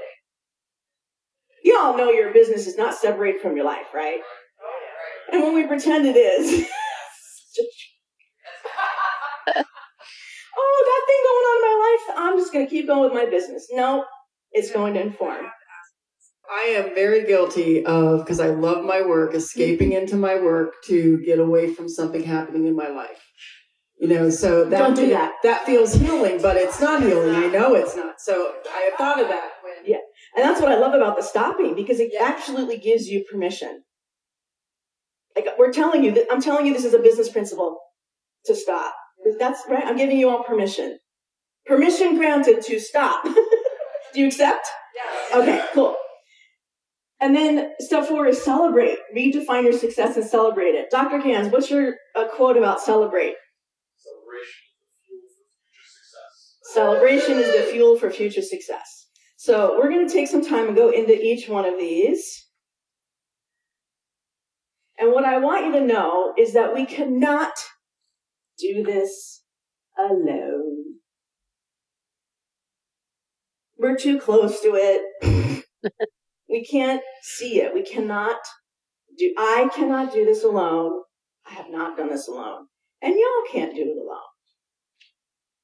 [1.62, 4.20] You all know your business is not separated from your life, right?
[5.32, 6.50] And when we pretend it is,
[9.56, 13.12] oh, that thing going on in my life, I'm just going to keep going with
[13.12, 13.68] my business.
[13.70, 14.06] No,
[14.52, 15.46] it's going to inform.
[16.50, 21.18] I am very guilty of, because I love my work, escaping into my work to
[21.18, 23.27] get away from something happening in my life.
[24.00, 25.32] You know, so that Don't do that.
[25.42, 27.34] that feels healing, but it's not healing.
[27.34, 28.20] I know it's not.
[28.20, 29.96] So I have thought of that when Yeah.
[30.36, 33.82] And that's what I love about the stopping because it absolutely gives you permission.
[35.34, 37.78] Like we're telling you that I'm telling you this is a business principle
[38.46, 38.94] to stop.
[39.38, 39.84] That's right.
[39.84, 40.98] I'm giving you all permission.
[41.66, 43.24] Permission granted to stop.
[44.14, 44.66] Do you accept?
[44.94, 45.34] Yes.
[45.34, 45.96] Okay, cool.
[47.20, 48.98] And then step four is celebrate.
[49.14, 50.86] Redefine your success and celebrate it.
[50.90, 51.20] Dr.
[51.20, 53.34] Cans, what's your uh, quote about celebrate?
[56.72, 59.08] Celebration is the fuel for future success.
[59.36, 62.46] So we're going to take some time and go into each one of these.
[64.98, 67.52] And what I want you to know is that we cannot
[68.58, 69.42] do this
[69.98, 70.96] alone.
[73.78, 75.64] We're too close to it.
[76.48, 77.72] we can't see it.
[77.72, 78.38] We cannot
[79.16, 80.92] do, I cannot do this alone.
[81.46, 82.66] I have not done this alone.
[83.02, 84.18] And y'all can't do it alone.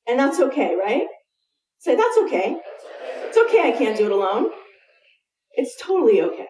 [0.07, 1.07] And that's okay, right?
[1.79, 2.57] Say, that's okay.
[3.25, 4.51] It's okay, I can't do it alone.
[5.53, 6.49] It's totally okay.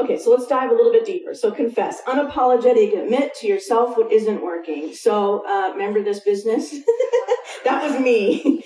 [0.00, 1.34] Okay, so let's dive a little bit deeper.
[1.34, 4.92] So confess, unapologetic, admit to yourself what isn't working.
[4.92, 6.70] So uh, remember this business?
[7.64, 8.64] that was me.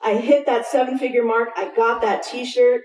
[0.00, 1.48] I hit that seven figure mark.
[1.56, 2.82] I got that t shirt.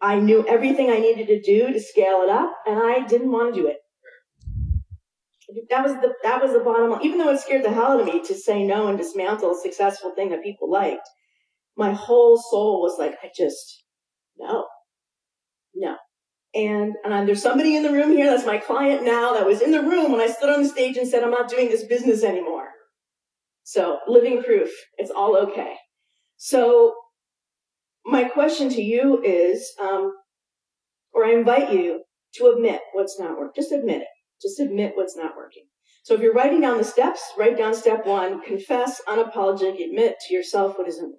[0.00, 3.54] I knew everything I needed to do to scale it up, and I didn't want
[3.54, 3.76] to do it.
[5.70, 7.02] That was the that was the bottom line.
[7.02, 9.60] Even though it scared the hell out of me to say no and dismantle a
[9.60, 11.08] successful thing that people liked,
[11.76, 13.84] my whole soul was like, I just
[14.38, 14.66] no,
[15.74, 15.96] no.
[16.54, 19.72] And, and there's somebody in the room here that's my client now that was in
[19.72, 22.22] the room when I stood on the stage and said, I'm not doing this business
[22.22, 22.68] anymore.
[23.64, 25.74] So living proof, it's all okay.
[26.36, 26.94] So
[28.06, 30.12] my question to you is, um,
[31.12, 33.62] or I invite you to admit what's not working.
[33.62, 34.08] Just admit it.
[34.44, 35.64] Just admit what's not working.
[36.02, 40.34] So if you're writing down the steps, write down step one, confess, unapologetic, admit to
[40.34, 41.18] yourself what isn't working.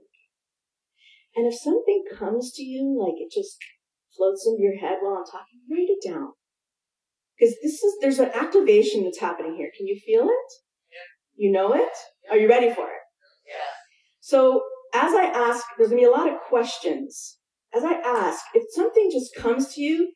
[1.35, 3.57] And if something comes to you, like it just
[4.15, 6.33] floats into your head while I'm talking, write it down.
[7.37, 9.71] Because this is, there's an activation that's happening here.
[9.75, 10.51] Can you feel it?
[11.35, 11.91] You know it?
[12.31, 13.01] Are you ready for it?
[13.47, 13.73] Yeah.
[14.21, 14.61] So
[14.93, 17.37] as I ask, there's to be a lot of questions.
[17.75, 20.13] As I ask, if something just comes to you,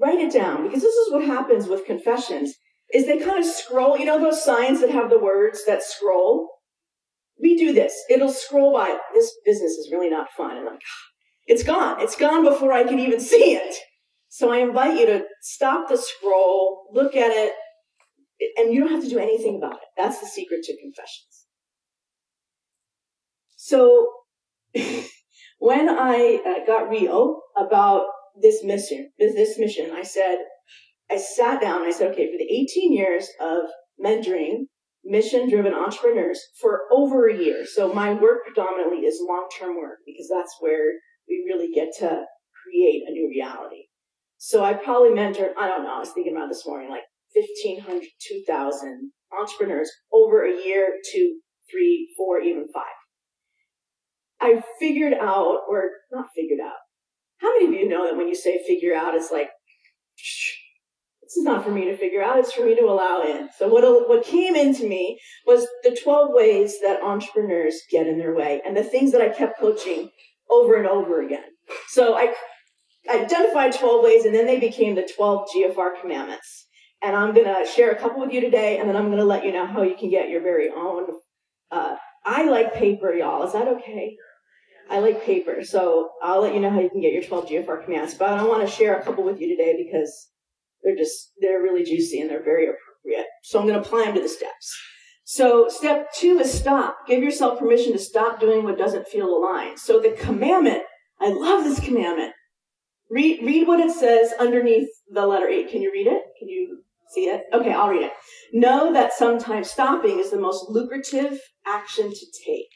[0.00, 2.54] write it down because this is what happens with confessions
[2.92, 6.48] is they kind of scroll, you know those signs that have the words that scroll?
[7.40, 7.94] We do this.
[8.08, 8.96] It'll scroll by.
[9.14, 10.56] This business is really not fun.
[10.56, 11.04] And like, ah,
[11.46, 12.00] it's gone.
[12.00, 13.76] It's gone before I can even see it.
[14.28, 17.52] So I invite you to stop the scroll, look at it,
[18.56, 19.88] and you don't have to do anything about it.
[19.96, 21.46] That's the secret to confessions.
[23.56, 24.08] So
[25.58, 28.04] when I uh, got real about
[28.40, 30.38] this mission, this mission, I said,
[31.10, 33.62] I sat down I said, okay, for the 18 years of
[34.02, 34.66] mentoring
[35.04, 37.64] mission driven entrepreneurs for over a year.
[37.64, 40.92] So my work predominantly is long term work because that's where
[41.28, 42.24] we really get to
[42.62, 43.84] create a new reality.
[44.36, 47.02] So I probably mentored, I don't know, I was thinking about this morning, like
[47.34, 52.84] 1,500, 2,000 entrepreneurs over a year, two, three, four, even five.
[54.40, 56.76] I figured out, or not figured out.
[57.40, 59.50] How many of you know that when you say figure out, it's like,
[60.16, 63.48] this is not for me to figure out, it's for me to allow in.
[63.58, 68.34] So what, what came into me was the 12 ways that entrepreneurs get in their
[68.34, 70.10] way and the things that I kept coaching
[70.50, 71.44] over and over again.
[71.88, 72.34] So I
[73.10, 76.66] identified 12 ways and then they became the 12 GFR commandments.
[77.02, 79.24] And I'm going to share a couple with you today and then I'm going to
[79.24, 81.06] let you know how you can get your very own.
[81.70, 83.46] Uh, I like paper, y'all.
[83.46, 84.16] Is that okay?
[84.90, 87.84] I like paper, so I'll let you know how you can get your 12 GFR
[87.84, 88.14] commands.
[88.14, 90.28] But I want to share a couple with you today because
[90.82, 93.26] they're just, they're really juicy and they're very appropriate.
[93.42, 94.74] So I'm going to apply them to the steps.
[95.24, 97.06] So step two is stop.
[97.06, 99.78] Give yourself permission to stop doing what doesn't feel aligned.
[99.78, 100.84] So the commandment,
[101.20, 102.32] I love this commandment.
[103.10, 105.68] Read, read what it says underneath the letter eight.
[105.70, 106.22] Can you read it?
[106.38, 106.78] Can you
[107.10, 107.42] see it?
[107.52, 108.12] Okay, I'll read it.
[108.54, 112.70] Know that sometimes stopping is the most lucrative action to take.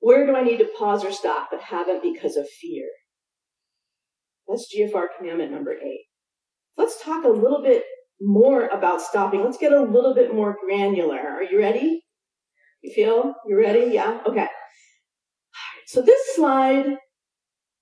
[0.00, 2.88] Where do I need to pause or stop but haven't because of fear?
[4.48, 6.06] That's GFR commandment number eight.
[6.76, 7.84] Let's talk a little bit
[8.20, 9.42] more about stopping.
[9.44, 11.18] Let's get a little bit more granular.
[11.18, 12.02] Are you ready?
[12.82, 13.34] You feel?
[13.46, 13.92] You ready?
[13.92, 14.20] Yeah?
[14.26, 14.48] Okay.
[15.86, 16.96] So this slide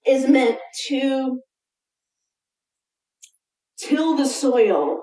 [0.07, 1.41] is meant to
[3.79, 5.03] till the soil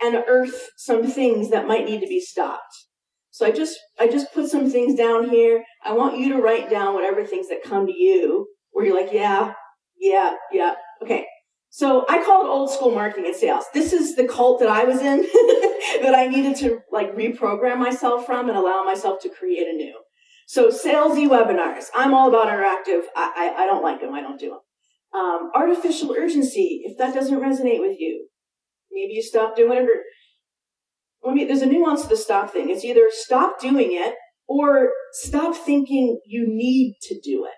[0.00, 2.86] and earth some things that might need to be stopped.
[3.32, 5.64] So I just I just put some things down here.
[5.82, 9.12] I want you to write down whatever things that come to you where you're like,
[9.12, 9.54] yeah,
[9.98, 10.74] yeah, yeah.
[11.02, 11.26] Okay.
[11.70, 13.64] So I call it old school marketing and sales.
[13.72, 15.22] This is the cult that I was in
[16.02, 19.98] that I needed to like reprogram myself from and allow myself to create a new.
[20.46, 21.86] So salesy webinars.
[21.94, 23.04] I'm all about interactive.
[23.16, 24.12] I, I, I don't like them.
[24.12, 25.18] I don't do them.
[25.18, 26.82] Um, artificial urgency.
[26.84, 28.28] If that doesn't resonate with you,
[28.90, 30.02] maybe you stop doing it or
[31.24, 32.70] let me, there's a nuance to the stop thing.
[32.70, 34.14] It's either stop doing it
[34.48, 37.54] or stop thinking you need to do it.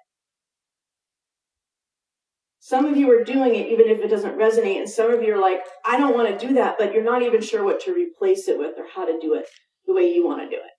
[2.61, 5.35] Some of you are doing it even if it doesn't resonate, and some of you
[5.35, 7.93] are like, I don't want to do that, but you're not even sure what to
[7.93, 9.47] replace it with or how to do it
[9.87, 10.71] the way you want to do it.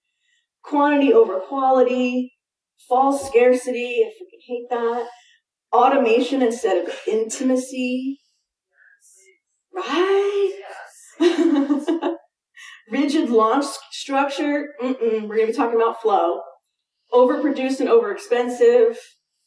[0.63, 2.33] Quantity over quality,
[2.89, 5.07] false scarcity, I freaking hate that.
[5.71, 8.19] Automation instead of intimacy.
[9.71, 10.53] Right?
[12.91, 14.75] Rigid launch structure.
[14.81, 15.27] Mm-mm.
[15.27, 16.41] We're going to be talking about flow.
[17.11, 18.95] Overproduced and overexpensive.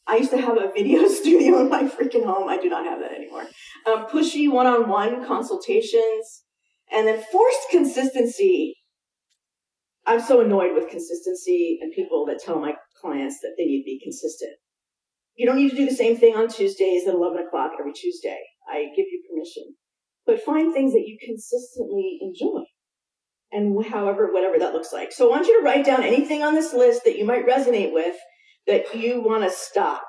[0.07, 2.49] I used to have a video studio in my freaking home.
[2.49, 3.45] I do not have that anymore.
[3.85, 6.43] Um, pushy one-on-one consultations,
[6.91, 8.75] and then forced consistency.
[10.05, 13.85] I'm so annoyed with consistency and people that tell my clients that they need to
[13.85, 14.53] be consistent.
[15.35, 18.39] You don't need to do the same thing on Tuesdays at 11 o'clock every Tuesday.
[18.67, 19.75] I give you permission.
[20.25, 22.63] But find things that you consistently enjoy.
[23.51, 25.11] And however, whatever that looks like.
[25.11, 27.91] So I want you to write down anything on this list that you might resonate
[27.91, 28.15] with
[28.67, 30.03] that you want to stop.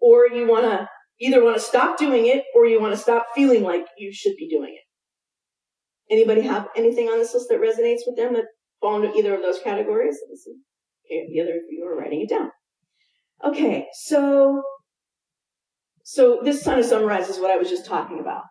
[0.00, 0.88] Or you want to
[1.20, 4.34] either want to stop doing it or you want to stop feeling like you should
[4.36, 6.12] be doing it.
[6.12, 8.44] Anybody have anything on this list that resonates with them that
[8.80, 10.18] fall into either of those categories?
[10.30, 12.50] Okay, the other of you are writing it down.
[13.44, 14.62] Okay, so
[16.02, 18.42] so this kind of summarizes what I was just talking about.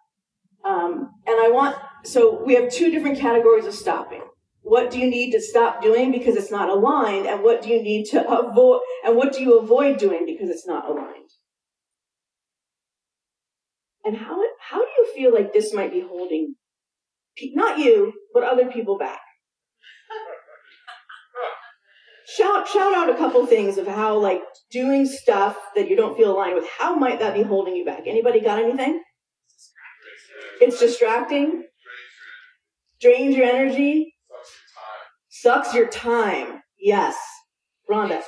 [0.66, 4.22] Um, and I want so we have two different categories of stopping.
[4.62, 7.82] What do you need to stop doing because it's not aligned, and what do you
[7.82, 11.32] need to avoid, and what do you avoid doing because it's not aligned?
[14.06, 16.56] And how how do you feel like this might be holding
[17.56, 19.20] not you, but other people back?
[22.26, 24.42] shout shout out a couple things of how like
[24.72, 28.04] doing stuff that you don't feel aligned with how might that be holding you back
[28.08, 29.02] anybody got anything
[30.62, 31.64] it's distracting
[33.04, 34.16] drains your energy.
[35.30, 36.62] Sucks your time.
[36.80, 37.16] Yes.
[37.90, 38.22] Rhonda.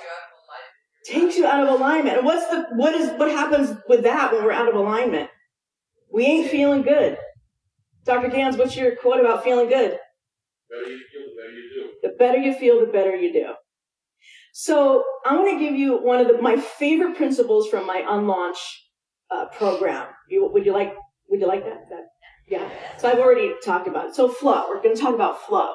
[1.05, 2.17] Takes you out of alignment.
[2.17, 5.29] And what's the what is what happens with that when we're out of alignment?
[6.11, 7.17] We ain't feeling good.
[8.03, 9.97] Dr Gans what's your quote about feeling good?
[12.01, 13.53] The better you feel the better you do.
[14.53, 18.57] So I'm going to give you one of the, my favorite principles from my unlaunch
[19.29, 20.07] uh, program.
[20.29, 20.93] You, would you like?
[21.29, 21.89] Would you like that?
[21.89, 22.05] that?
[22.47, 22.69] Yeah.
[22.97, 24.15] So I've already talked about it.
[24.15, 24.65] So flow.
[24.69, 25.73] We're going to talk about flow.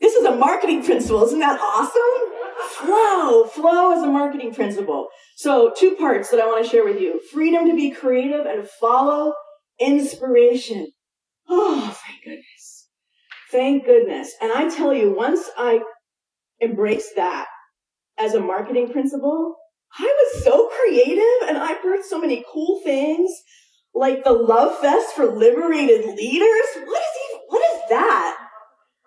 [0.00, 1.24] This is a marketing principle.
[1.24, 2.34] Isn't that awesome?
[2.70, 3.44] Flow.
[3.46, 5.08] Flow is a marketing principle.
[5.36, 8.68] So two parts that I want to share with you: freedom to be creative and
[8.68, 9.32] follow
[9.80, 10.88] inspiration.
[11.48, 12.88] Oh, thank goodness.
[13.50, 14.32] Thank goodness.
[14.42, 15.80] And I tell you, once I
[16.60, 17.46] embraced that
[18.18, 19.56] as a marketing principle,
[19.98, 23.30] I was so creative and I birthed so many cool things
[23.98, 26.68] like the love fest for liberated leaders.
[26.76, 28.36] What is even, what is that?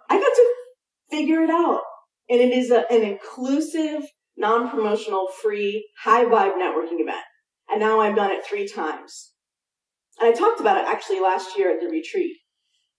[0.09, 0.53] I got to
[1.09, 1.81] figure it out.
[2.29, 4.03] And it is a, an inclusive,
[4.37, 7.23] non-promotional, free, high vibe networking event.
[7.69, 9.31] And now I've done it three times.
[10.19, 12.37] And I talked about it actually last year at the retreat.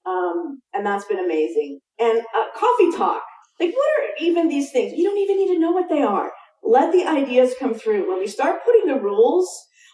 [0.07, 1.81] Um, and that's been amazing.
[1.99, 3.23] And uh, coffee talk
[3.61, 4.93] like, what are even these things?
[4.97, 6.33] You don't even need to know what they are.
[6.65, 8.09] Let the ideas come through.
[8.09, 9.49] When we start putting the rules,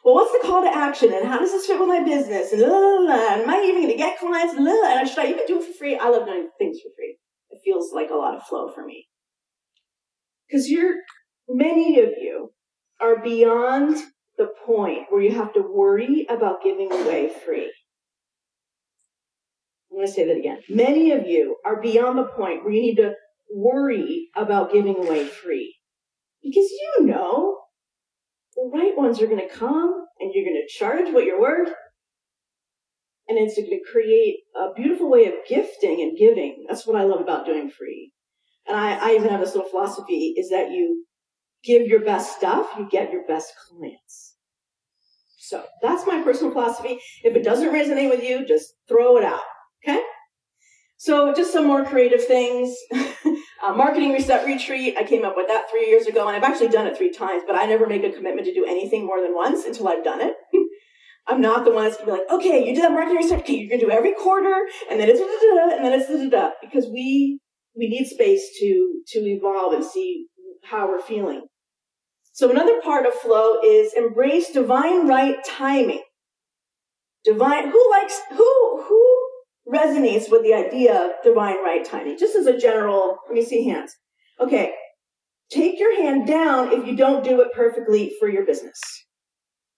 [0.04, 1.12] well, what's the call to action?
[1.12, 2.52] And how does this fit with my business?
[2.52, 4.54] And, blah, blah, blah, and am I even going to get clients?
[4.54, 5.98] And, and should I even do it for free?
[5.98, 7.18] I love doing things for free.
[7.50, 9.06] It feels like a lot of flow for me.
[10.48, 10.94] Because you're,
[11.48, 12.52] many of you
[13.00, 13.96] are beyond
[14.36, 17.72] the point where you have to worry about giving away free.
[19.90, 20.60] I'm going to say that again.
[20.68, 23.14] Many of you are beyond the point where you need to
[23.52, 25.74] worry about giving away free.
[26.42, 27.57] Because you know
[28.58, 31.72] the right ones are going to come and you're going to charge what you're worth.
[33.28, 36.64] And it's going to create a beautiful way of gifting and giving.
[36.66, 38.12] That's what I love about doing free.
[38.66, 41.04] And I, I even have this little philosophy is that you
[41.62, 44.34] give your best stuff, you get your best clients.
[45.38, 46.98] So that's my personal philosophy.
[47.22, 49.40] If it doesn't resonate with you, just throw it out.
[49.84, 50.00] Okay?
[50.98, 52.76] So just some more creative things.
[52.92, 54.96] uh, marketing reset retreat.
[54.98, 57.44] I came up with that three years ago, and I've actually done it three times.
[57.46, 60.20] But I never make a commitment to do anything more than once until I've done
[60.20, 60.34] it.
[61.28, 63.40] I'm not the one that's gonna be like, okay, you did that marketing reset.
[63.40, 64.54] Okay, you're gonna do every quarter,
[64.90, 67.38] and then it's da-da-da, and then it's da-da-da, because we
[67.76, 70.26] we need space to to evolve and see
[70.64, 71.42] how we're feeling.
[72.32, 76.02] So another part of flow is embrace divine right timing.
[77.24, 77.68] Divine.
[77.70, 79.07] Who likes who who
[79.72, 82.18] resonates with the idea of divine right timing.
[82.18, 83.94] Just as a general, let me see hands.
[84.40, 84.72] Okay.
[85.50, 88.78] Take your hand down if you don't do it perfectly for your business.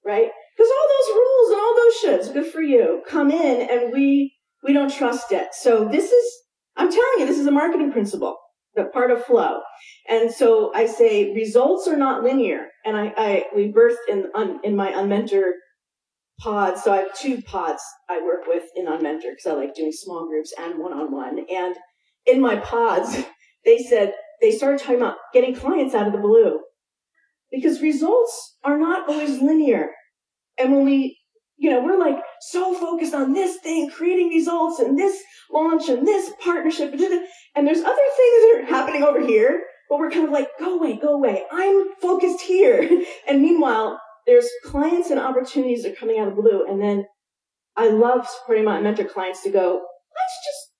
[0.04, 0.28] Right?
[0.56, 4.34] Because all those rules and all those shoulds, good for you, come in and we
[4.62, 5.48] we don't trust it.
[5.52, 6.32] So this is
[6.76, 8.36] I'm telling you, this is a marketing principle,
[8.74, 9.60] the part of flow.
[10.08, 12.68] And so I say results are not linear.
[12.84, 14.30] And I, I we birthed in
[14.64, 15.52] in my unmentored
[16.40, 16.82] pods.
[16.82, 20.26] So I have two pods I work with in Unmentor because I like doing small
[20.26, 21.44] groups and one on one.
[21.50, 21.76] And
[22.26, 23.16] in my pods,
[23.64, 26.60] they said they started talking about getting clients out of the blue
[27.50, 29.90] because results are not always linear.
[30.58, 31.16] And when we
[31.60, 35.22] you know, we're like so focused on this thing, creating results and this
[35.52, 36.90] launch and this partnership.
[37.54, 40.78] And there's other things that are happening over here, but we're kind of like, go
[40.78, 41.44] away, go away.
[41.52, 42.88] I'm focused here.
[43.28, 46.66] And meanwhile, there's clients and opportunities that are coming out of blue.
[46.68, 47.06] And then
[47.76, 50.72] I love supporting my mentor clients to go, let's just,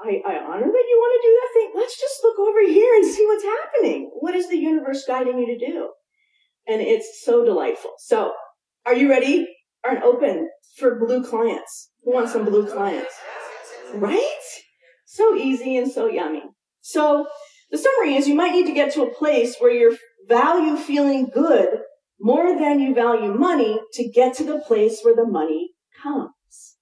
[0.00, 1.72] I, I honor that you want to do that thing.
[1.74, 4.10] Let's just look over here and see what's happening.
[4.14, 5.88] What is the universe guiding you to do?
[6.66, 7.92] And it's so delightful.
[7.98, 8.32] So
[8.86, 9.48] are you ready?
[9.84, 10.48] Are open
[10.78, 11.90] for blue clients?
[12.04, 13.14] Who wants some blue clients?
[13.94, 14.38] Right?
[15.06, 16.42] So easy and so yummy.
[16.80, 17.26] So
[17.70, 19.96] the summary is you might need to get to a place where you
[20.28, 21.68] value feeling good
[22.22, 26.76] more than you value money to get to the place where the money comes.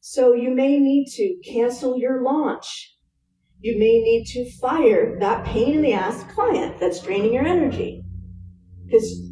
[0.00, 2.94] So you may need to cancel your launch.
[3.60, 8.02] You may need to fire that pain in the ass client that's draining your energy.
[8.86, 9.30] Because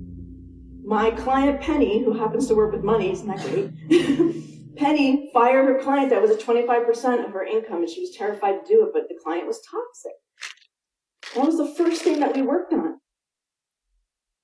[0.85, 4.77] my client Penny, who happens to work with money, isn't that great?
[4.77, 8.61] Penny fired her client that was at 25% of her income and she was terrified
[8.61, 10.13] to do it, but the client was toxic.
[11.35, 12.99] That was the first thing that we worked on.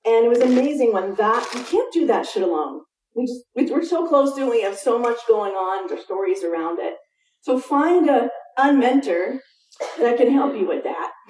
[0.03, 2.81] And it was amazing when that, you can't do that shit alone.
[3.15, 4.49] We just, we're so close to it.
[4.49, 5.87] We have so much going on.
[5.87, 6.95] There's stories around it.
[7.41, 9.39] So find a unmentor
[9.99, 11.11] that can help you with that.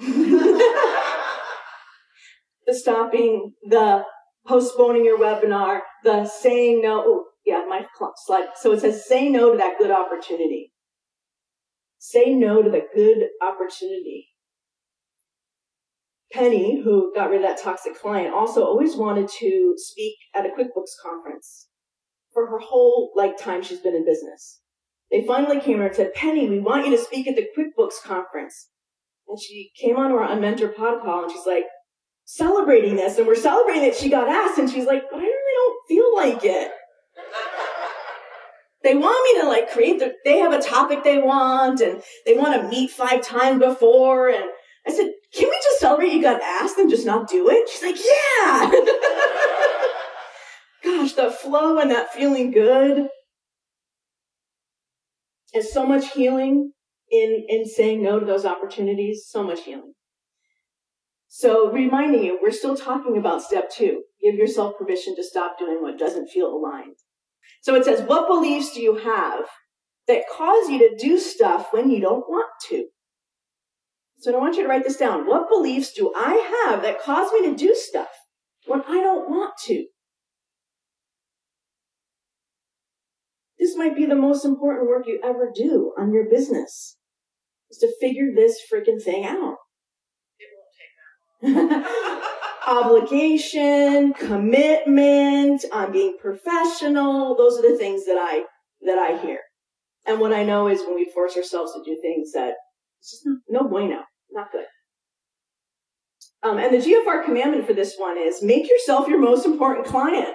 [2.66, 4.04] the stopping, the
[4.46, 7.26] postponing your webinar, the saying no.
[7.44, 7.84] Yeah, my
[8.24, 8.46] slide.
[8.54, 10.72] So it says say no to that good opportunity.
[11.98, 14.31] Say no to the good opportunity.
[16.32, 20.50] Penny, who got rid of that toxic client, also always wanted to speak at a
[20.50, 21.68] QuickBooks conference
[22.32, 24.60] for her whole like time she's been in business.
[25.10, 27.46] They finally came to her and said, Penny, we want you to speak at the
[27.56, 28.68] QuickBooks conference.
[29.28, 31.64] And she came on our Unmentor pod call and she's like,
[32.24, 33.18] celebrating this.
[33.18, 34.58] And we're celebrating that she got asked.
[34.58, 36.70] And she's like, but I really don't feel like it.
[38.82, 42.36] They want me to like create the, they have a topic they want and they
[42.36, 44.28] want to meet five times before.
[44.28, 44.46] And
[44.86, 47.68] I said, can we just celebrate you got asked and just not do it?
[47.68, 48.70] She's like, yeah.
[50.84, 53.08] Gosh, that flow and that feeling good.
[55.54, 56.72] And so much healing
[57.10, 59.26] in, in saying no to those opportunities.
[59.28, 59.92] So much healing.
[61.28, 64.02] So reminding you, we're still talking about step two.
[64.20, 66.96] Give yourself permission to stop doing what doesn't feel aligned.
[67.62, 69.44] So it says, what beliefs do you have
[70.08, 72.86] that cause you to do stuff when you don't want to?
[74.22, 75.26] So I want you to write this down.
[75.26, 78.06] What beliefs do I have that cause me to do stuff
[78.66, 79.86] when I don't want to?
[83.58, 86.98] This might be the most important work you ever do on your business
[87.68, 89.56] is to figure this freaking thing out.
[92.68, 97.34] Obligation, commitment, I'm being professional.
[97.34, 98.44] Those are the things that I,
[98.86, 99.40] that I hear.
[100.06, 102.54] And what I know is when we force ourselves to do things that
[103.00, 104.66] it's just no bueno not good.
[106.42, 110.34] Um, and the GFR commandment for this one is make yourself your most important client.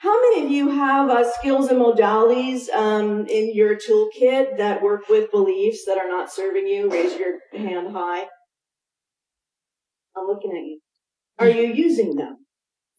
[0.00, 5.08] How many of you have uh, skills and modalities um, in your toolkit that work
[5.08, 6.90] with beliefs that are not serving you?
[6.90, 8.26] Raise your hand high.
[10.16, 10.80] I'm looking at you.
[11.38, 12.38] Are you using them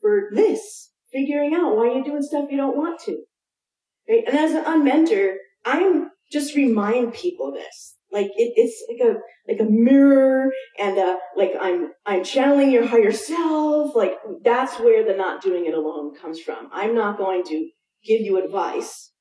[0.01, 0.91] for this?
[1.11, 3.23] Figuring out why you're doing stuff you don't want to.
[4.07, 4.23] Right?
[4.27, 5.35] And as an unmentor,
[5.65, 7.95] I'm just remind people this.
[8.11, 12.87] Like it, it's like a like a mirror and uh like I'm I'm channeling your
[12.87, 13.95] higher self.
[13.95, 16.69] Like that's where the not doing it alone comes from.
[16.71, 17.69] I'm not going to
[18.03, 19.11] give you advice.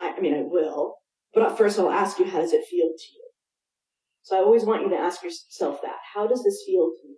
[0.00, 0.96] I, I mean I will,
[1.34, 3.26] but first I'll ask you how does it feel to you.
[4.22, 5.98] So I always want you to ask yourself that.
[6.14, 7.16] How does this feel to you?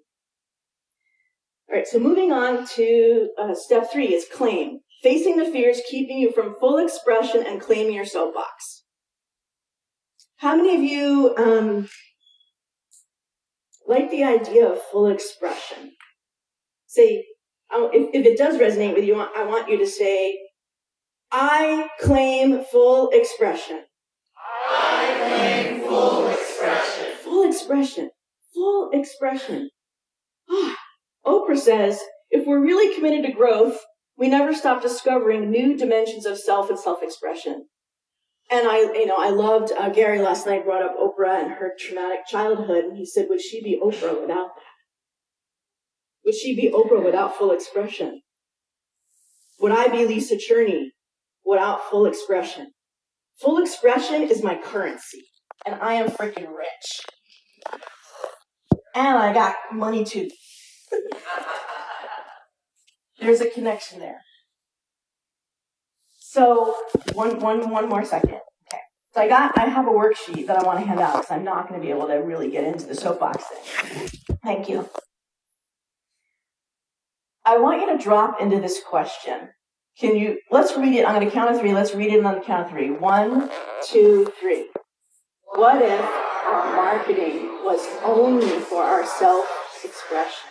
[1.70, 4.80] All right, so moving on to uh, step three is claim.
[5.02, 8.84] Facing the fears keeping you from full expression and claiming your soapbox.
[10.38, 11.88] How many of you um,
[13.88, 15.94] like the idea of full expression?
[16.86, 17.24] Say,
[17.72, 20.38] if, if it does resonate with you, I want you to say,
[21.32, 23.82] I claim full expression.
[24.70, 27.06] I claim full expression.
[27.24, 28.10] Full expression.
[28.54, 29.70] Full expression.
[30.48, 30.76] Ah,
[31.26, 33.80] Oprah says, if we're really committed to growth,
[34.16, 37.66] we never stop discovering new dimensions of self and self expression.
[38.50, 41.72] And I, you know, I loved uh, Gary last night brought up Oprah and her
[41.78, 44.62] traumatic childhood, and he said, "Would she be Oprah without that?
[46.24, 48.22] Would she be Oprah without full expression?
[49.60, 50.92] Would I be Lisa Cherney
[51.44, 52.72] without full expression?
[53.40, 55.24] Full expression is my currency,
[55.66, 57.02] and I am freaking rich,
[58.94, 60.30] and I got money too."
[63.20, 64.22] There's a connection there.
[66.38, 66.76] So
[67.14, 68.30] one, one, one more second.
[68.30, 68.82] Okay.
[69.12, 71.42] So I got, I have a worksheet that I want to hand out because I'm
[71.42, 74.08] not going to be able to really get into the soapbox thing.
[74.44, 74.88] Thank you.
[77.44, 79.48] I want you to drop into this question.
[79.98, 81.04] Can you, let's read it.
[81.04, 81.72] I'm going to count of three.
[81.72, 82.92] Let's read it on the count of three.
[82.92, 83.50] One,
[83.84, 84.68] two, three.
[85.56, 89.44] What if our marketing was only for our self
[89.84, 90.50] expression?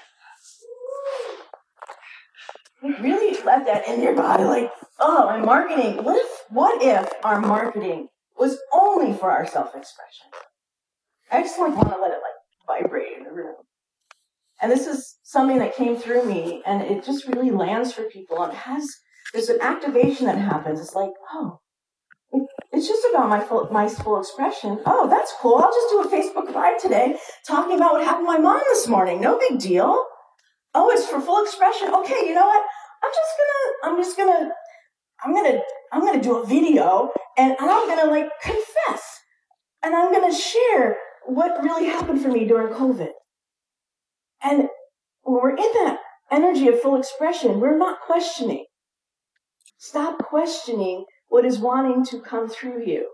[2.82, 4.44] Really let that in your body.
[4.44, 6.04] Like, oh, my marketing.
[6.04, 8.08] What if, what if our marketing
[8.38, 10.28] was only for our self expression?
[11.32, 13.56] I just like want to let it like vibrate in the room.
[14.62, 18.42] And this is something that came through me and it just really lands for people
[18.42, 18.88] and has,
[19.34, 20.80] there's an activation that happens.
[20.80, 21.60] It's like, oh,
[22.72, 24.80] it's just about my full, my full expression.
[24.86, 25.56] Oh, that's cool.
[25.56, 27.18] I'll just do a Facebook Live today
[27.48, 29.22] talking about what happened to my mom this morning.
[29.22, 30.04] No big deal.
[30.80, 31.92] Oh, it's for full expression.
[31.92, 32.64] Okay, you know what?
[33.04, 34.52] I'm just gonna, I'm just gonna,
[35.26, 35.60] I'm gonna,
[35.92, 39.22] I'm gonna do a video and, I'm gonna like confess
[39.82, 43.10] and I'm gonna share what really happened for me during COVID.
[44.44, 44.70] And
[45.24, 45.98] when we're in that
[46.32, 48.66] energy of full expression, we're not questioning.
[49.80, 53.10] Stop questioning what is wanting to come through you.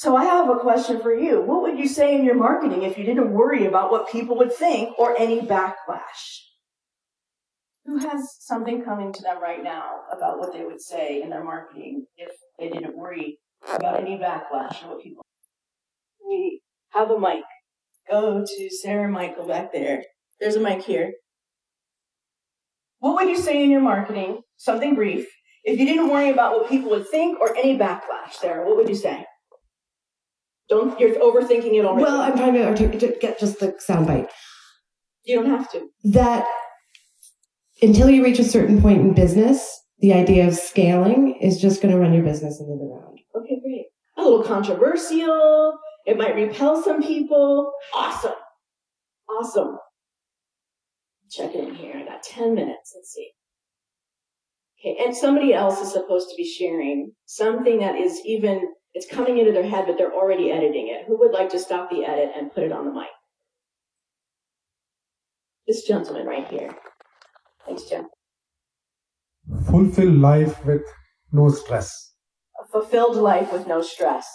[0.00, 1.42] So I have a question for you.
[1.42, 4.50] What would you say in your marketing if you didn't worry about what people would
[4.50, 6.40] think or any backlash?
[7.84, 11.44] Who has something coming to them right now about what they would say in their
[11.44, 13.40] marketing if they didn't worry
[13.74, 15.22] about any backlash or what people?
[16.26, 17.44] We have a mic.
[18.10, 20.04] Go to Sarah Michael back there.
[20.40, 21.12] There's a mic here.
[23.00, 24.40] What would you say in your marketing?
[24.56, 25.26] Something brief
[25.62, 28.88] if you didn't worry about what people would think or any backlash, Sarah, what would
[28.88, 29.26] you say?
[30.70, 32.04] Don't you're overthinking it already.
[32.04, 34.28] Well, I'm trying to, to get just the soundbite.
[35.24, 35.88] You don't have to.
[36.04, 36.46] That
[37.82, 41.92] until you reach a certain point in business, the idea of scaling is just going
[41.92, 43.18] to run your business into the ground.
[43.36, 43.86] Okay, great.
[44.16, 45.78] A little controversial.
[46.06, 47.72] It might repel some people.
[47.94, 48.32] Awesome.
[49.28, 49.78] Awesome.
[51.30, 51.96] Check it in here.
[51.96, 52.92] I got 10 minutes.
[52.94, 53.30] Let's see.
[54.80, 58.62] Okay, and somebody else is supposed to be sharing something that is even,
[58.94, 61.06] it's coming into their head, but they're already editing it.
[61.06, 63.08] Who would like to stop the edit and put it on the mic?
[65.66, 66.74] This gentleman right here.
[67.66, 68.08] Thanks, Jim.
[69.66, 70.82] Fulfill life with
[71.32, 72.12] no stress.
[72.60, 74.26] A fulfilled life with no stress.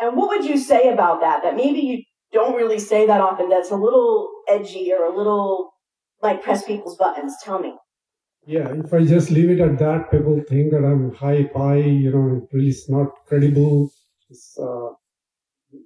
[0.00, 1.42] And what would you say about that?
[1.42, 5.72] That maybe you don't really say that often, that's a little edgy or a little
[6.22, 7.34] like press people's buttons.
[7.42, 7.74] Tell me.
[8.50, 12.10] Yeah, if I just leave it at that, people think that I'm high pie, you
[12.10, 13.92] know, really it's not credible.
[14.28, 14.88] It's, uh,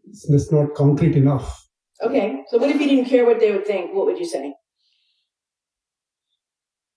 [0.09, 1.69] it's, not concrete enough.
[2.03, 3.93] Okay, so what if you didn't care what they would think?
[3.93, 4.55] What would you say?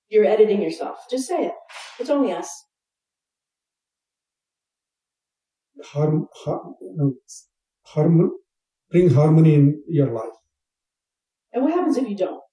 [0.07, 0.99] You're editing yourself.
[1.11, 1.53] Just say it.
[1.99, 2.49] It's only us.
[5.83, 6.75] Harm, harm,
[7.83, 8.31] harm,
[8.89, 10.37] bring harmony in your life.
[11.51, 12.46] And what happens if you don't?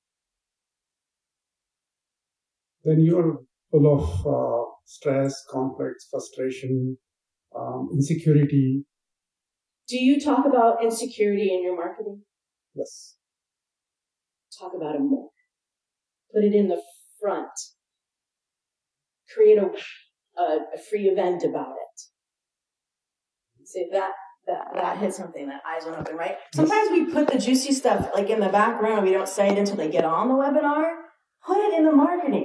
[2.85, 6.97] Then you're full of uh, stress, conflicts, frustration,
[7.57, 8.85] um, insecurity.
[9.89, 12.23] Do you talk about insecurity in your marketing?
[12.75, 13.17] Yes.
[14.59, 15.31] Talk about it more.
[16.33, 16.81] Put it in the
[17.21, 17.51] front.
[19.35, 19.71] Create a,
[20.41, 22.01] a, a free event about it.
[23.67, 24.13] See if that
[24.47, 26.37] that that hit something that eyes went open, right?
[26.55, 29.07] Sometimes we put the juicy stuff like in the background.
[29.07, 30.93] We don't say it until they get on the webinar.
[31.47, 32.44] Put it in the marketing.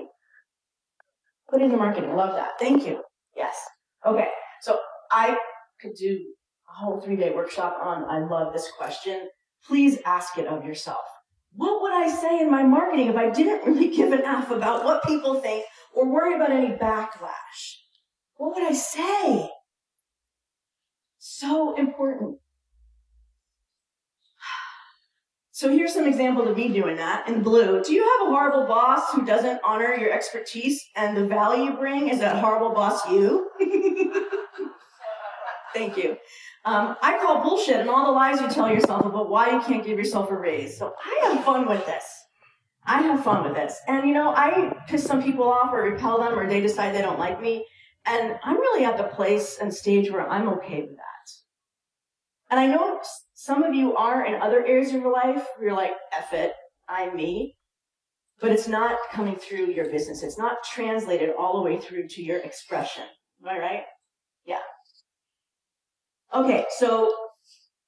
[1.49, 2.15] Put in the marketing.
[2.15, 2.59] Love that.
[2.59, 3.01] Thank you.
[3.35, 3.55] Yes.
[4.05, 4.27] Okay.
[4.61, 4.79] So
[5.11, 5.37] I
[5.81, 6.19] could do
[6.69, 9.29] a whole three day workshop on I love this question.
[9.65, 11.05] Please ask it of yourself.
[11.53, 14.85] What would I say in my marketing if I didn't really give an F about
[14.85, 17.77] what people think or worry about any backlash?
[18.35, 19.49] What would I say?
[21.17, 22.37] So important.
[25.59, 27.83] So here's some examples of me doing that in blue.
[27.83, 31.73] Do you have a horrible boss who doesn't honor your expertise and the value you
[31.73, 32.07] bring?
[32.07, 33.51] Is that horrible boss you?
[35.73, 36.11] Thank you.
[36.63, 39.85] Um, I call bullshit and all the lies you tell yourself about why you can't
[39.85, 40.77] give yourself a raise.
[40.77, 42.05] So I have fun with this.
[42.85, 43.81] I have fun with this.
[43.89, 47.01] And you know, I piss some people off or repel them or they decide they
[47.01, 47.65] don't like me.
[48.05, 51.31] And I'm really at the place and stage where I'm okay with that.
[52.49, 53.01] And I know
[53.39, 56.51] some of you are in other areas of your life where you're like, F it,
[56.89, 57.55] I'm me.
[58.41, 60.23] But it's not coming through your business.
[60.23, 63.05] It's not translated all the way through to your expression.
[63.41, 63.83] Am I right?
[64.45, 64.59] Yeah.
[66.33, 67.15] Okay, so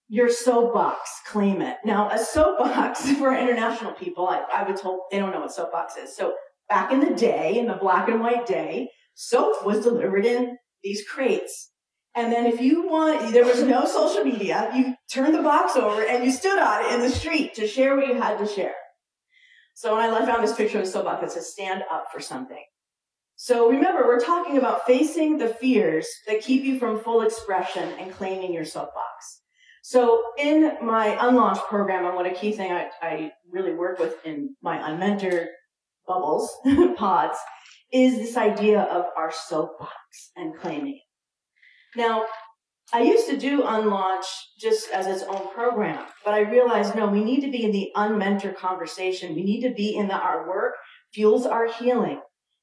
[0.07, 1.75] your soapbox, claim it.
[1.83, 5.97] Now, a soapbox for international people, I, I was told they don't know what soapbox
[5.97, 6.15] is.
[6.15, 6.33] So
[6.69, 11.05] back in the day, in the black and white day, soap was delivered in these
[11.05, 11.70] crates.
[12.15, 16.03] And then if you want, there was no social media, you turned the box over
[16.03, 18.75] and you stood on it in the street to share what you had to share.
[19.75, 22.63] So when I found this picture of the soapbox that says stand up for something.
[23.37, 28.11] So remember, we're talking about facing the fears that keep you from full expression and
[28.11, 29.41] claiming your soapbox.
[29.81, 34.23] So in my unlaunched program, and what a key thing I, I really work with
[34.25, 35.47] in my unmentored
[36.07, 36.55] bubbles,
[36.97, 37.37] pods,
[37.91, 39.91] is this idea of our soapbox
[40.35, 41.10] and claiming it.
[41.95, 42.25] Now,
[42.93, 44.25] I used to do Unlaunch
[44.59, 47.91] just as its own program, but I realized no, we need to be in the
[47.95, 49.35] unmentor conversation.
[49.35, 50.75] We need to be in the our work
[51.13, 52.21] fuels our healing,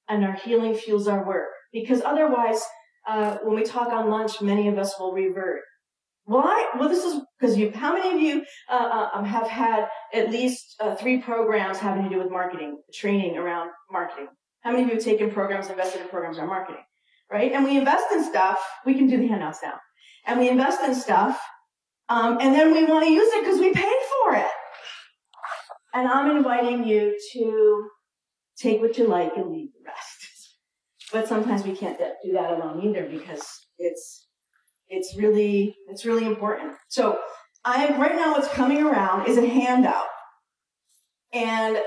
[0.08, 1.48] and our healing fuels our work.
[1.72, 2.62] Because otherwise,
[3.06, 5.60] uh, when we talk Unlaunch, many of us will revert.
[6.24, 6.70] Why?
[6.78, 7.70] Well, this is because you.
[7.70, 12.04] How many of you uh, uh, um, have had at least uh, three programs having
[12.04, 14.28] to do with marketing, training around marketing?
[14.60, 16.82] How many of you have taken programs, invested in programs on marketing?
[17.30, 17.52] Right?
[17.52, 18.58] And we invest in stuff.
[18.86, 19.74] We can do the handouts now.
[20.26, 21.40] And we invest in stuff,
[22.08, 24.50] um, and then we want to use it because we paid for it.
[25.94, 27.88] And I'm inviting you to
[28.56, 30.56] take what you like and leave the rest.
[31.12, 33.46] But sometimes we can't do that alone either because
[33.78, 34.26] it's
[34.90, 36.72] it's really, it's really important.
[36.88, 37.18] So
[37.64, 40.06] I am right now what's coming around is a handout.
[41.32, 41.78] And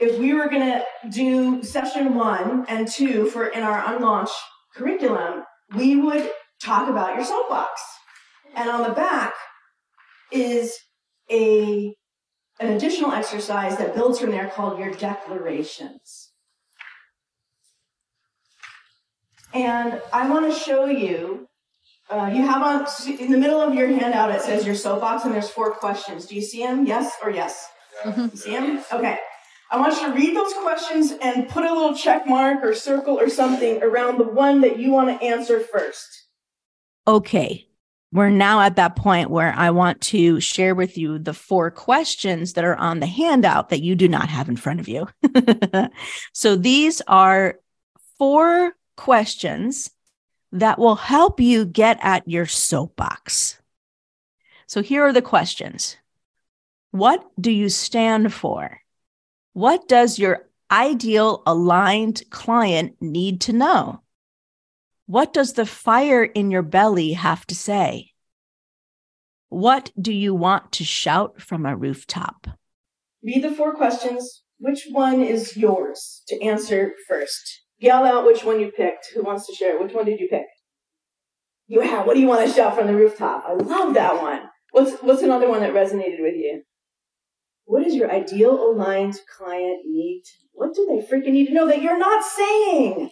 [0.00, 4.30] if we were gonna do session one and two for in our unlaunched
[4.74, 5.44] curriculum,
[5.76, 6.30] we would
[6.62, 7.80] talk about your soapbox.
[8.54, 9.34] And on the back
[10.32, 10.76] is
[11.30, 11.94] a
[12.60, 16.32] an additional exercise that builds from there called your declarations.
[19.54, 21.48] And I want to show you
[22.10, 22.86] uh, you have on
[23.20, 26.26] in the middle of your handout it says your soapbox and there's four questions.
[26.26, 26.86] Do you see them?
[26.86, 27.68] Yes or yes?
[28.02, 28.20] Mm-hmm.
[28.32, 28.84] You see them?
[28.92, 29.18] Okay.
[29.70, 33.18] I want you to read those questions and put a little check mark or circle
[33.18, 36.26] or something around the one that you want to answer first.
[37.06, 37.66] Okay.
[38.10, 42.54] We're now at that point where I want to share with you the four questions
[42.54, 45.06] that are on the handout that you do not have in front of you.
[46.32, 47.58] so these are
[48.16, 49.90] four questions
[50.52, 53.60] that will help you get at your soapbox.
[54.66, 55.98] So here are the questions
[56.92, 58.80] What do you stand for?
[59.58, 64.02] What does your ideal aligned client need to know?
[65.06, 68.12] What does the fire in your belly have to say?
[69.48, 72.46] What do you want to shout from a rooftop?
[73.20, 74.44] Read the four questions.
[74.60, 77.62] Which one is yours to answer first?
[77.78, 79.08] Yell out which one you picked.
[79.12, 79.82] Who wants to share?
[79.82, 80.46] Which one did you pick?
[81.66, 83.42] Yeah, what do you want to shout from the rooftop?
[83.44, 84.42] I love that one.
[84.70, 86.62] What's what's another one that resonated with you?
[87.68, 90.22] What does your ideal aligned client need?
[90.52, 93.10] What do they freaking need to know that you're not saying?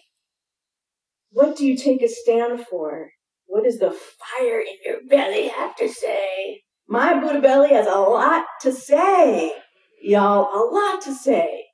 [1.28, 3.10] What do you take a stand for?
[3.44, 6.62] What does the fire in your belly have to say?
[6.88, 9.52] My Buddha belly has a lot to say,
[10.02, 11.66] y'all, a lot to say.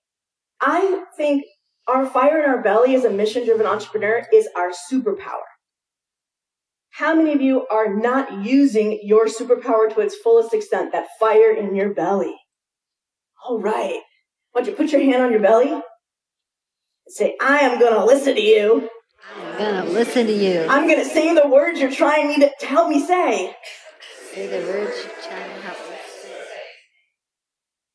[0.60, 1.44] I think
[1.86, 5.46] our fire in our belly as a mission driven entrepreneur is our superpower.
[6.90, 11.52] How many of you are not using your superpower to its fullest extent, that fire
[11.52, 12.34] in your belly?
[13.46, 14.00] All right.
[14.52, 15.82] Why don't you put your hand on your belly and
[17.08, 18.88] say, I am going to listen to you.
[19.34, 20.66] I'm going to listen to you.
[20.68, 23.54] I'm going to say the words you're trying me to, to help me say.
[24.32, 26.46] Say the words you're trying to help me say.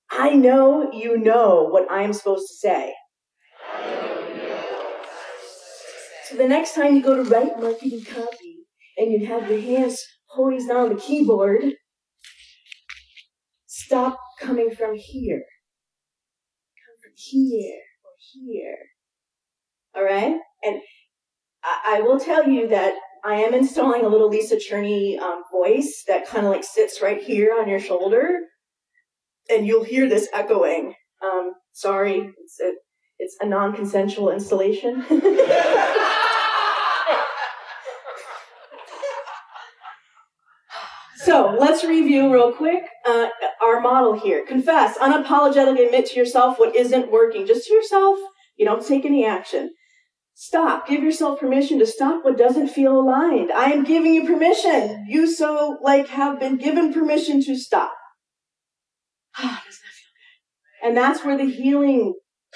[0.09, 2.93] I know you know what I'm supposed to say.
[6.25, 8.65] So the next time you go to write marketing copy
[8.97, 10.03] and you have your hands
[10.35, 11.73] poised on the keyboard,
[13.77, 15.43] stop coming from here.
[16.85, 18.77] Come from here or here.
[19.95, 20.35] All right?
[20.63, 20.81] And
[21.63, 26.03] I, I will tell you that I am installing a little Lisa Cherney um, voice
[26.07, 28.39] that kind of like sits right here on your shoulder.
[29.49, 30.93] And you'll hear this echoing.
[31.23, 32.73] Um, sorry, it's a,
[33.19, 35.05] it's a non consensual installation.
[41.27, 43.27] So let's review real quick uh,
[43.61, 44.45] our model here.
[44.47, 47.45] Confess, unapologetically admit to yourself what isn't working.
[47.45, 48.17] Just to yourself,
[48.55, 49.71] you don't take any action.
[50.35, 50.87] Stop.
[50.87, 53.51] Give yourself permission to stop what doesn't feel aligned.
[53.51, 55.05] I am giving you permission.
[55.09, 57.91] You so like have been given permission to stop.
[59.37, 60.87] Ah, doesn't that feel good?
[60.87, 62.13] And that's where the healing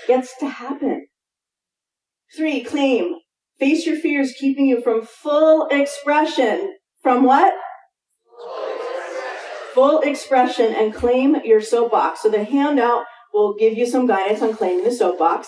[0.07, 1.07] gets to happen.
[2.37, 3.15] Three, claim.
[3.59, 6.77] Face your fears keeping you from full expression.
[7.03, 7.53] From what?
[9.73, 12.21] Full expression and claim your soapbox.
[12.21, 15.47] So the handout will give you some guidance on claiming the soapbox.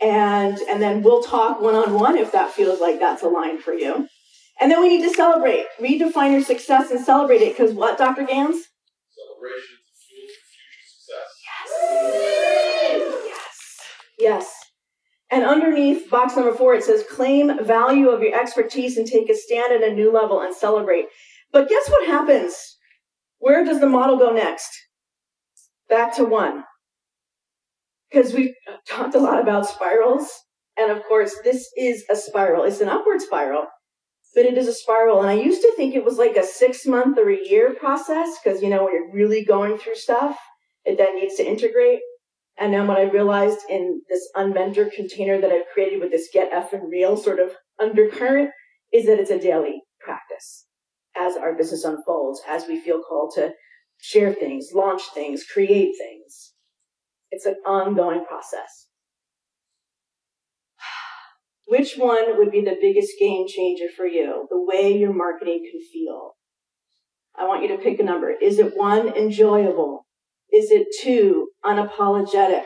[0.00, 3.72] And, and then we'll talk one on one if that feels like that's aligned for
[3.72, 4.08] you.
[4.60, 7.56] And then we need to celebrate, redefine your success and celebrate it.
[7.56, 8.24] Because what, Dr.
[8.24, 8.56] Gans?
[9.10, 9.76] Celebration
[10.08, 11.30] fuels future success.
[12.88, 13.24] Yes.
[13.26, 13.80] Yes.
[14.18, 14.54] Yes.
[15.30, 19.34] And underneath box number four, it says claim value of your expertise and take a
[19.34, 21.06] stand at a new level and celebrate.
[21.52, 22.71] But guess what happens?
[23.42, 24.70] Where does the model go next?
[25.88, 26.62] Back to one.
[28.08, 28.54] Because we've
[28.88, 30.30] talked a lot about spirals.
[30.78, 32.62] And of course, this is a spiral.
[32.62, 33.66] It's an upward spiral,
[34.36, 35.20] but it is a spiral.
[35.20, 38.28] And I used to think it was like a six month or a year process
[38.38, 40.38] because, you know, when you're really going through stuff,
[40.84, 41.98] it then needs to integrate.
[42.58, 46.52] And then what I realized in this unmentor container that I've created with this Get
[46.52, 48.50] Effin' Real sort of undercurrent
[48.92, 50.66] is that it's a daily practice
[51.16, 53.52] as our business unfolds, as we feel called to
[54.00, 56.52] share things, launch things, create things.
[57.30, 58.88] It's an ongoing process.
[61.66, 64.46] Which one would be the biggest game changer for you?
[64.50, 66.32] The way your marketing can feel.
[67.38, 68.30] I want you to pick a number.
[68.30, 70.06] Is it one, enjoyable?
[70.52, 72.64] Is it two, unapologetic?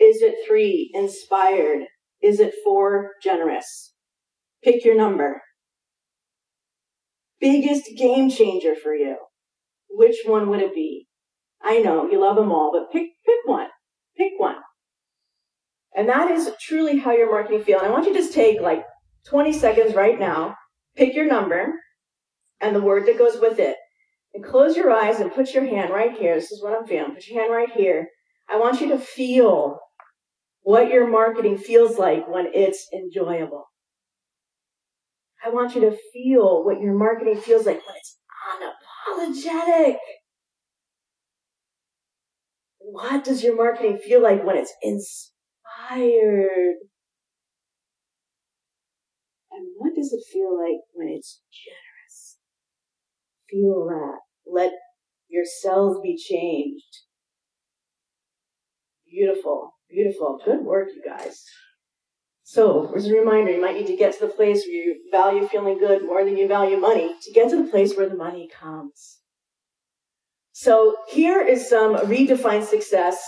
[0.00, 1.84] Is it three, inspired?
[2.22, 3.92] Is it four, generous?
[4.64, 5.42] Pick your number.
[7.40, 9.16] Biggest game changer for you.
[9.90, 11.06] Which one would it be?
[11.62, 13.68] I know you love them all, but pick, pick one.
[14.16, 14.56] Pick one.
[15.94, 17.78] And that is truly how your marketing feel.
[17.78, 18.84] And I want you to just take like
[19.28, 20.56] 20 seconds right now,
[20.94, 21.74] pick your number
[22.60, 23.76] and the word that goes with it
[24.34, 26.34] and close your eyes and put your hand right here.
[26.34, 27.14] This is what I'm feeling.
[27.14, 28.08] Put your hand right here.
[28.48, 29.78] I want you to feel
[30.62, 33.64] what your marketing feels like when it's enjoyable.
[35.46, 38.18] I want you to feel what your marketing feels like when it's
[39.38, 39.96] unapologetic.
[42.78, 46.76] What does your marketing feel like when it's inspired?
[49.52, 52.38] And what does it feel like when it's generous?
[53.48, 54.18] Feel that.
[54.52, 54.72] Let
[55.28, 55.44] your
[56.02, 57.02] be changed.
[59.08, 60.40] Beautiful, beautiful.
[60.44, 61.44] Good work, you guys.
[62.48, 65.48] So, as a reminder, you might need to get to the place where you value
[65.48, 68.48] feeling good more than you value money to get to the place where the money
[68.48, 69.18] comes.
[70.52, 73.20] So, here is some redefined success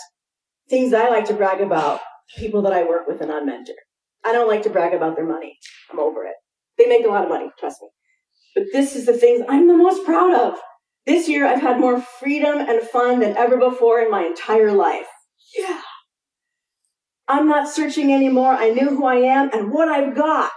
[0.70, 1.98] things I like to brag about
[2.36, 3.74] people that I work with and Unmentor.
[4.24, 5.58] I don't like to brag about their money.
[5.90, 6.36] I'm over it.
[6.78, 7.88] They make a lot of money, trust me.
[8.54, 10.60] But this is the things I'm the most proud of.
[11.06, 15.08] This year, I've had more freedom and fun than ever before in my entire life.
[15.58, 15.82] Yeah.
[17.28, 18.52] I'm not searching anymore.
[18.52, 20.50] I knew who I am and what I've got.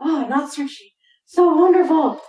[0.00, 0.88] Oh, not searching.
[1.26, 2.20] So wonderful.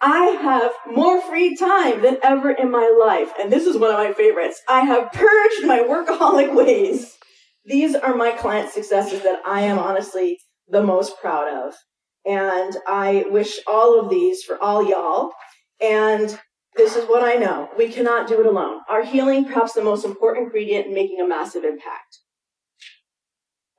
[0.00, 3.32] I have more free time than ever in my life.
[3.38, 4.60] And this is one of my favorites.
[4.68, 7.16] I have purged my workaholic ways.
[7.64, 11.74] These are my client successes that I am honestly the most proud of.
[12.26, 15.30] And I wish all of these for all y'all.
[15.80, 16.36] And
[16.76, 17.68] this is what I know.
[17.78, 18.80] We cannot do it alone.
[18.88, 22.18] Our healing, perhaps the most important ingredient in making a massive impact.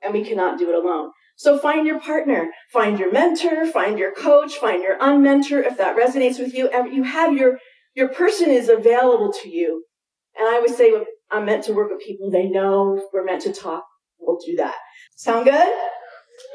[0.04, 1.10] And we cannot do it alone.
[1.36, 5.64] So find your partner, find your mentor, find your coach, find your unmentor.
[5.64, 7.58] If that resonates with you, And you have your,
[7.94, 9.84] your person is available to you.
[10.36, 10.92] And I always say
[11.30, 13.84] I'm meant to work with people they know we're meant to talk.
[14.18, 14.76] We'll do that.
[15.16, 15.72] Sound good?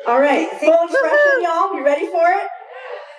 [0.08, 0.50] All right.
[0.50, 1.74] Full expression, y'all.
[1.76, 2.48] You ready for it?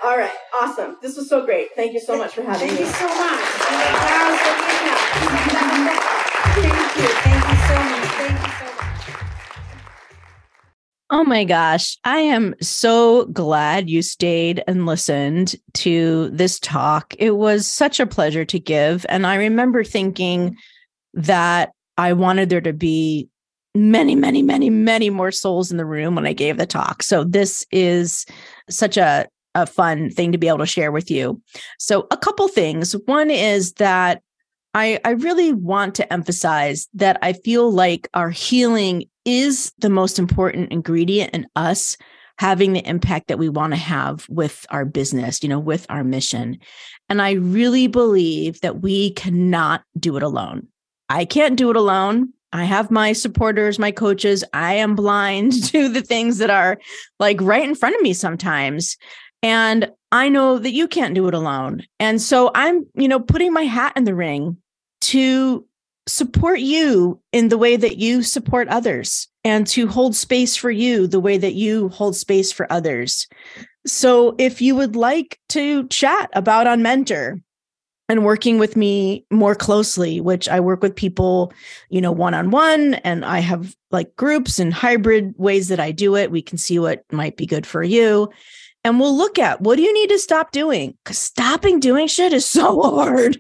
[0.02, 0.96] All right, awesome.
[1.02, 1.68] This was so great.
[1.76, 2.86] Thank you so much for having Thank me.
[2.86, 3.06] you so
[6.00, 6.16] much.
[11.12, 11.98] Oh my gosh.
[12.04, 17.14] I am so glad you stayed and listened to this talk.
[17.18, 19.04] It was such a pleasure to give.
[19.08, 20.56] And I remember thinking
[21.14, 23.28] that I wanted there to be
[23.74, 27.02] many, many, many, many more souls in the room when I gave the talk.
[27.02, 28.24] So this is
[28.68, 31.40] such a a fun thing to be able to share with you.
[31.78, 32.92] So, a couple things.
[33.06, 34.22] One is that
[34.74, 40.18] I, I really want to emphasize that I feel like our healing is the most
[40.18, 41.96] important ingredient in us
[42.38, 46.02] having the impact that we want to have with our business, you know, with our
[46.02, 46.58] mission.
[47.10, 50.68] And I really believe that we cannot do it alone.
[51.10, 52.32] I can't do it alone.
[52.52, 54.42] I have my supporters, my coaches.
[54.54, 56.78] I am blind to the things that are
[57.18, 58.96] like right in front of me sometimes.
[59.42, 61.84] And I know that you can't do it alone.
[61.98, 64.56] And so I'm, you know, putting my hat in the ring
[65.02, 65.66] to
[66.06, 71.06] support you in the way that you support others and to hold space for you
[71.06, 73.28] the way that you hold space for others.
[73.86, 77.40] So if you would like to chat about Unmentor,
[78.10, 81.52] and working with me more closely, which I work with people,
[81.90, 85.92] you know, one on one, and I have like groups and hybrid ways that I
[85.92, 86.32] do it.
[86.32, 88.28] We can see what might be good for you.
[88.82, 90.96] And we'll look at what do you need to stop doing?
[91.04, 93.38] Because stopping doing shit is so hard.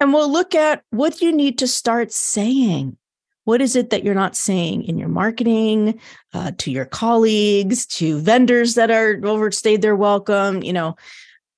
[0.00, 2.96] And we'll look at what you need to start saying.
[3.44, 6.00] What is it that you're not saying in your marketing,
[6.32, 10.62] uh, to your colleagues, to vendors that are overstayed their welcome?
[10.62, 10.96] You know,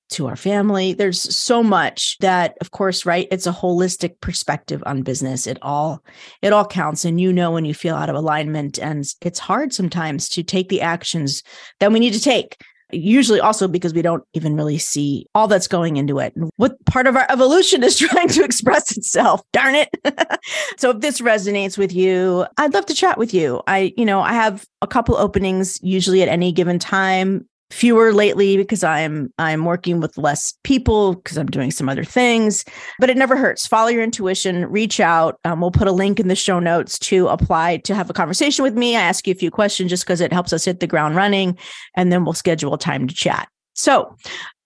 [0.09, 0.93] to our family.
[0.93, 3.27] There's so much that of course, right?
[3.31, 5.47] It's a holistic perspective on business.
[5.47, 6.03] It all
[6.41, 9.73] it all counts and you know when you feel out of alignment and it's hard
[9.73, 11.43] sometimes to take the actions
[11.79, 12.57] that we need to take.
[12.91, 16.33] Usually also because we don't even really see all that's going into it.
[16.55, 19.41] What part of our evolution is trying to express itself.
[19.53, 19.89] Darn it.
[20.77, 23.61] so if this resonates with you, I'd love to chat with you.
[23.67, 28.57] I, you know, I have a couple openings usually at any given time fewer lately
[28.57, 32.63] because I'm I'm working with less people because I'm doing some other things.
[32.99, 33.67] But it never hurts.
[33.67, 34.65] Follow your intuition.
[34.67, 35.39] Reach out.
[35.43, 38.63] Um, we'll put a link in the show notes to apply to have a conversation
[38.63, 38.95] with me.
[38.95, 41.57] I ask you a few questions just because it helps us hit the ground running,
[41.95, 43.49] and then we'll schedule time to chat.
[43.73, 44.15] So.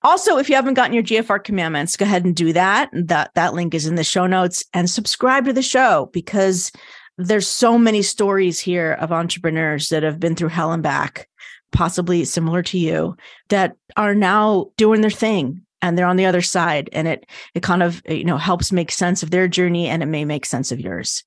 [0.04, 2.90] Also, if you haven't gotten your GFR commandments, go ahead and do that.
[2.92, 6.72] That that link is in the show notes and subscribe to the show because
[7.20, 11.28] there's so many stories here of entrepreneurs that have been through hell and back
[11.72, 13.16] possibly similar to you
[13.50, 17.64] that are now doing their thing and they're on the other side and it it
[17.64, 20.72] kind of you know helps make sense of their journey and it may make sense
[20.72, 21.24] of yours.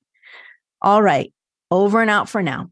[0.83, 1.33] All right
[1.71, 2.71] over and out for now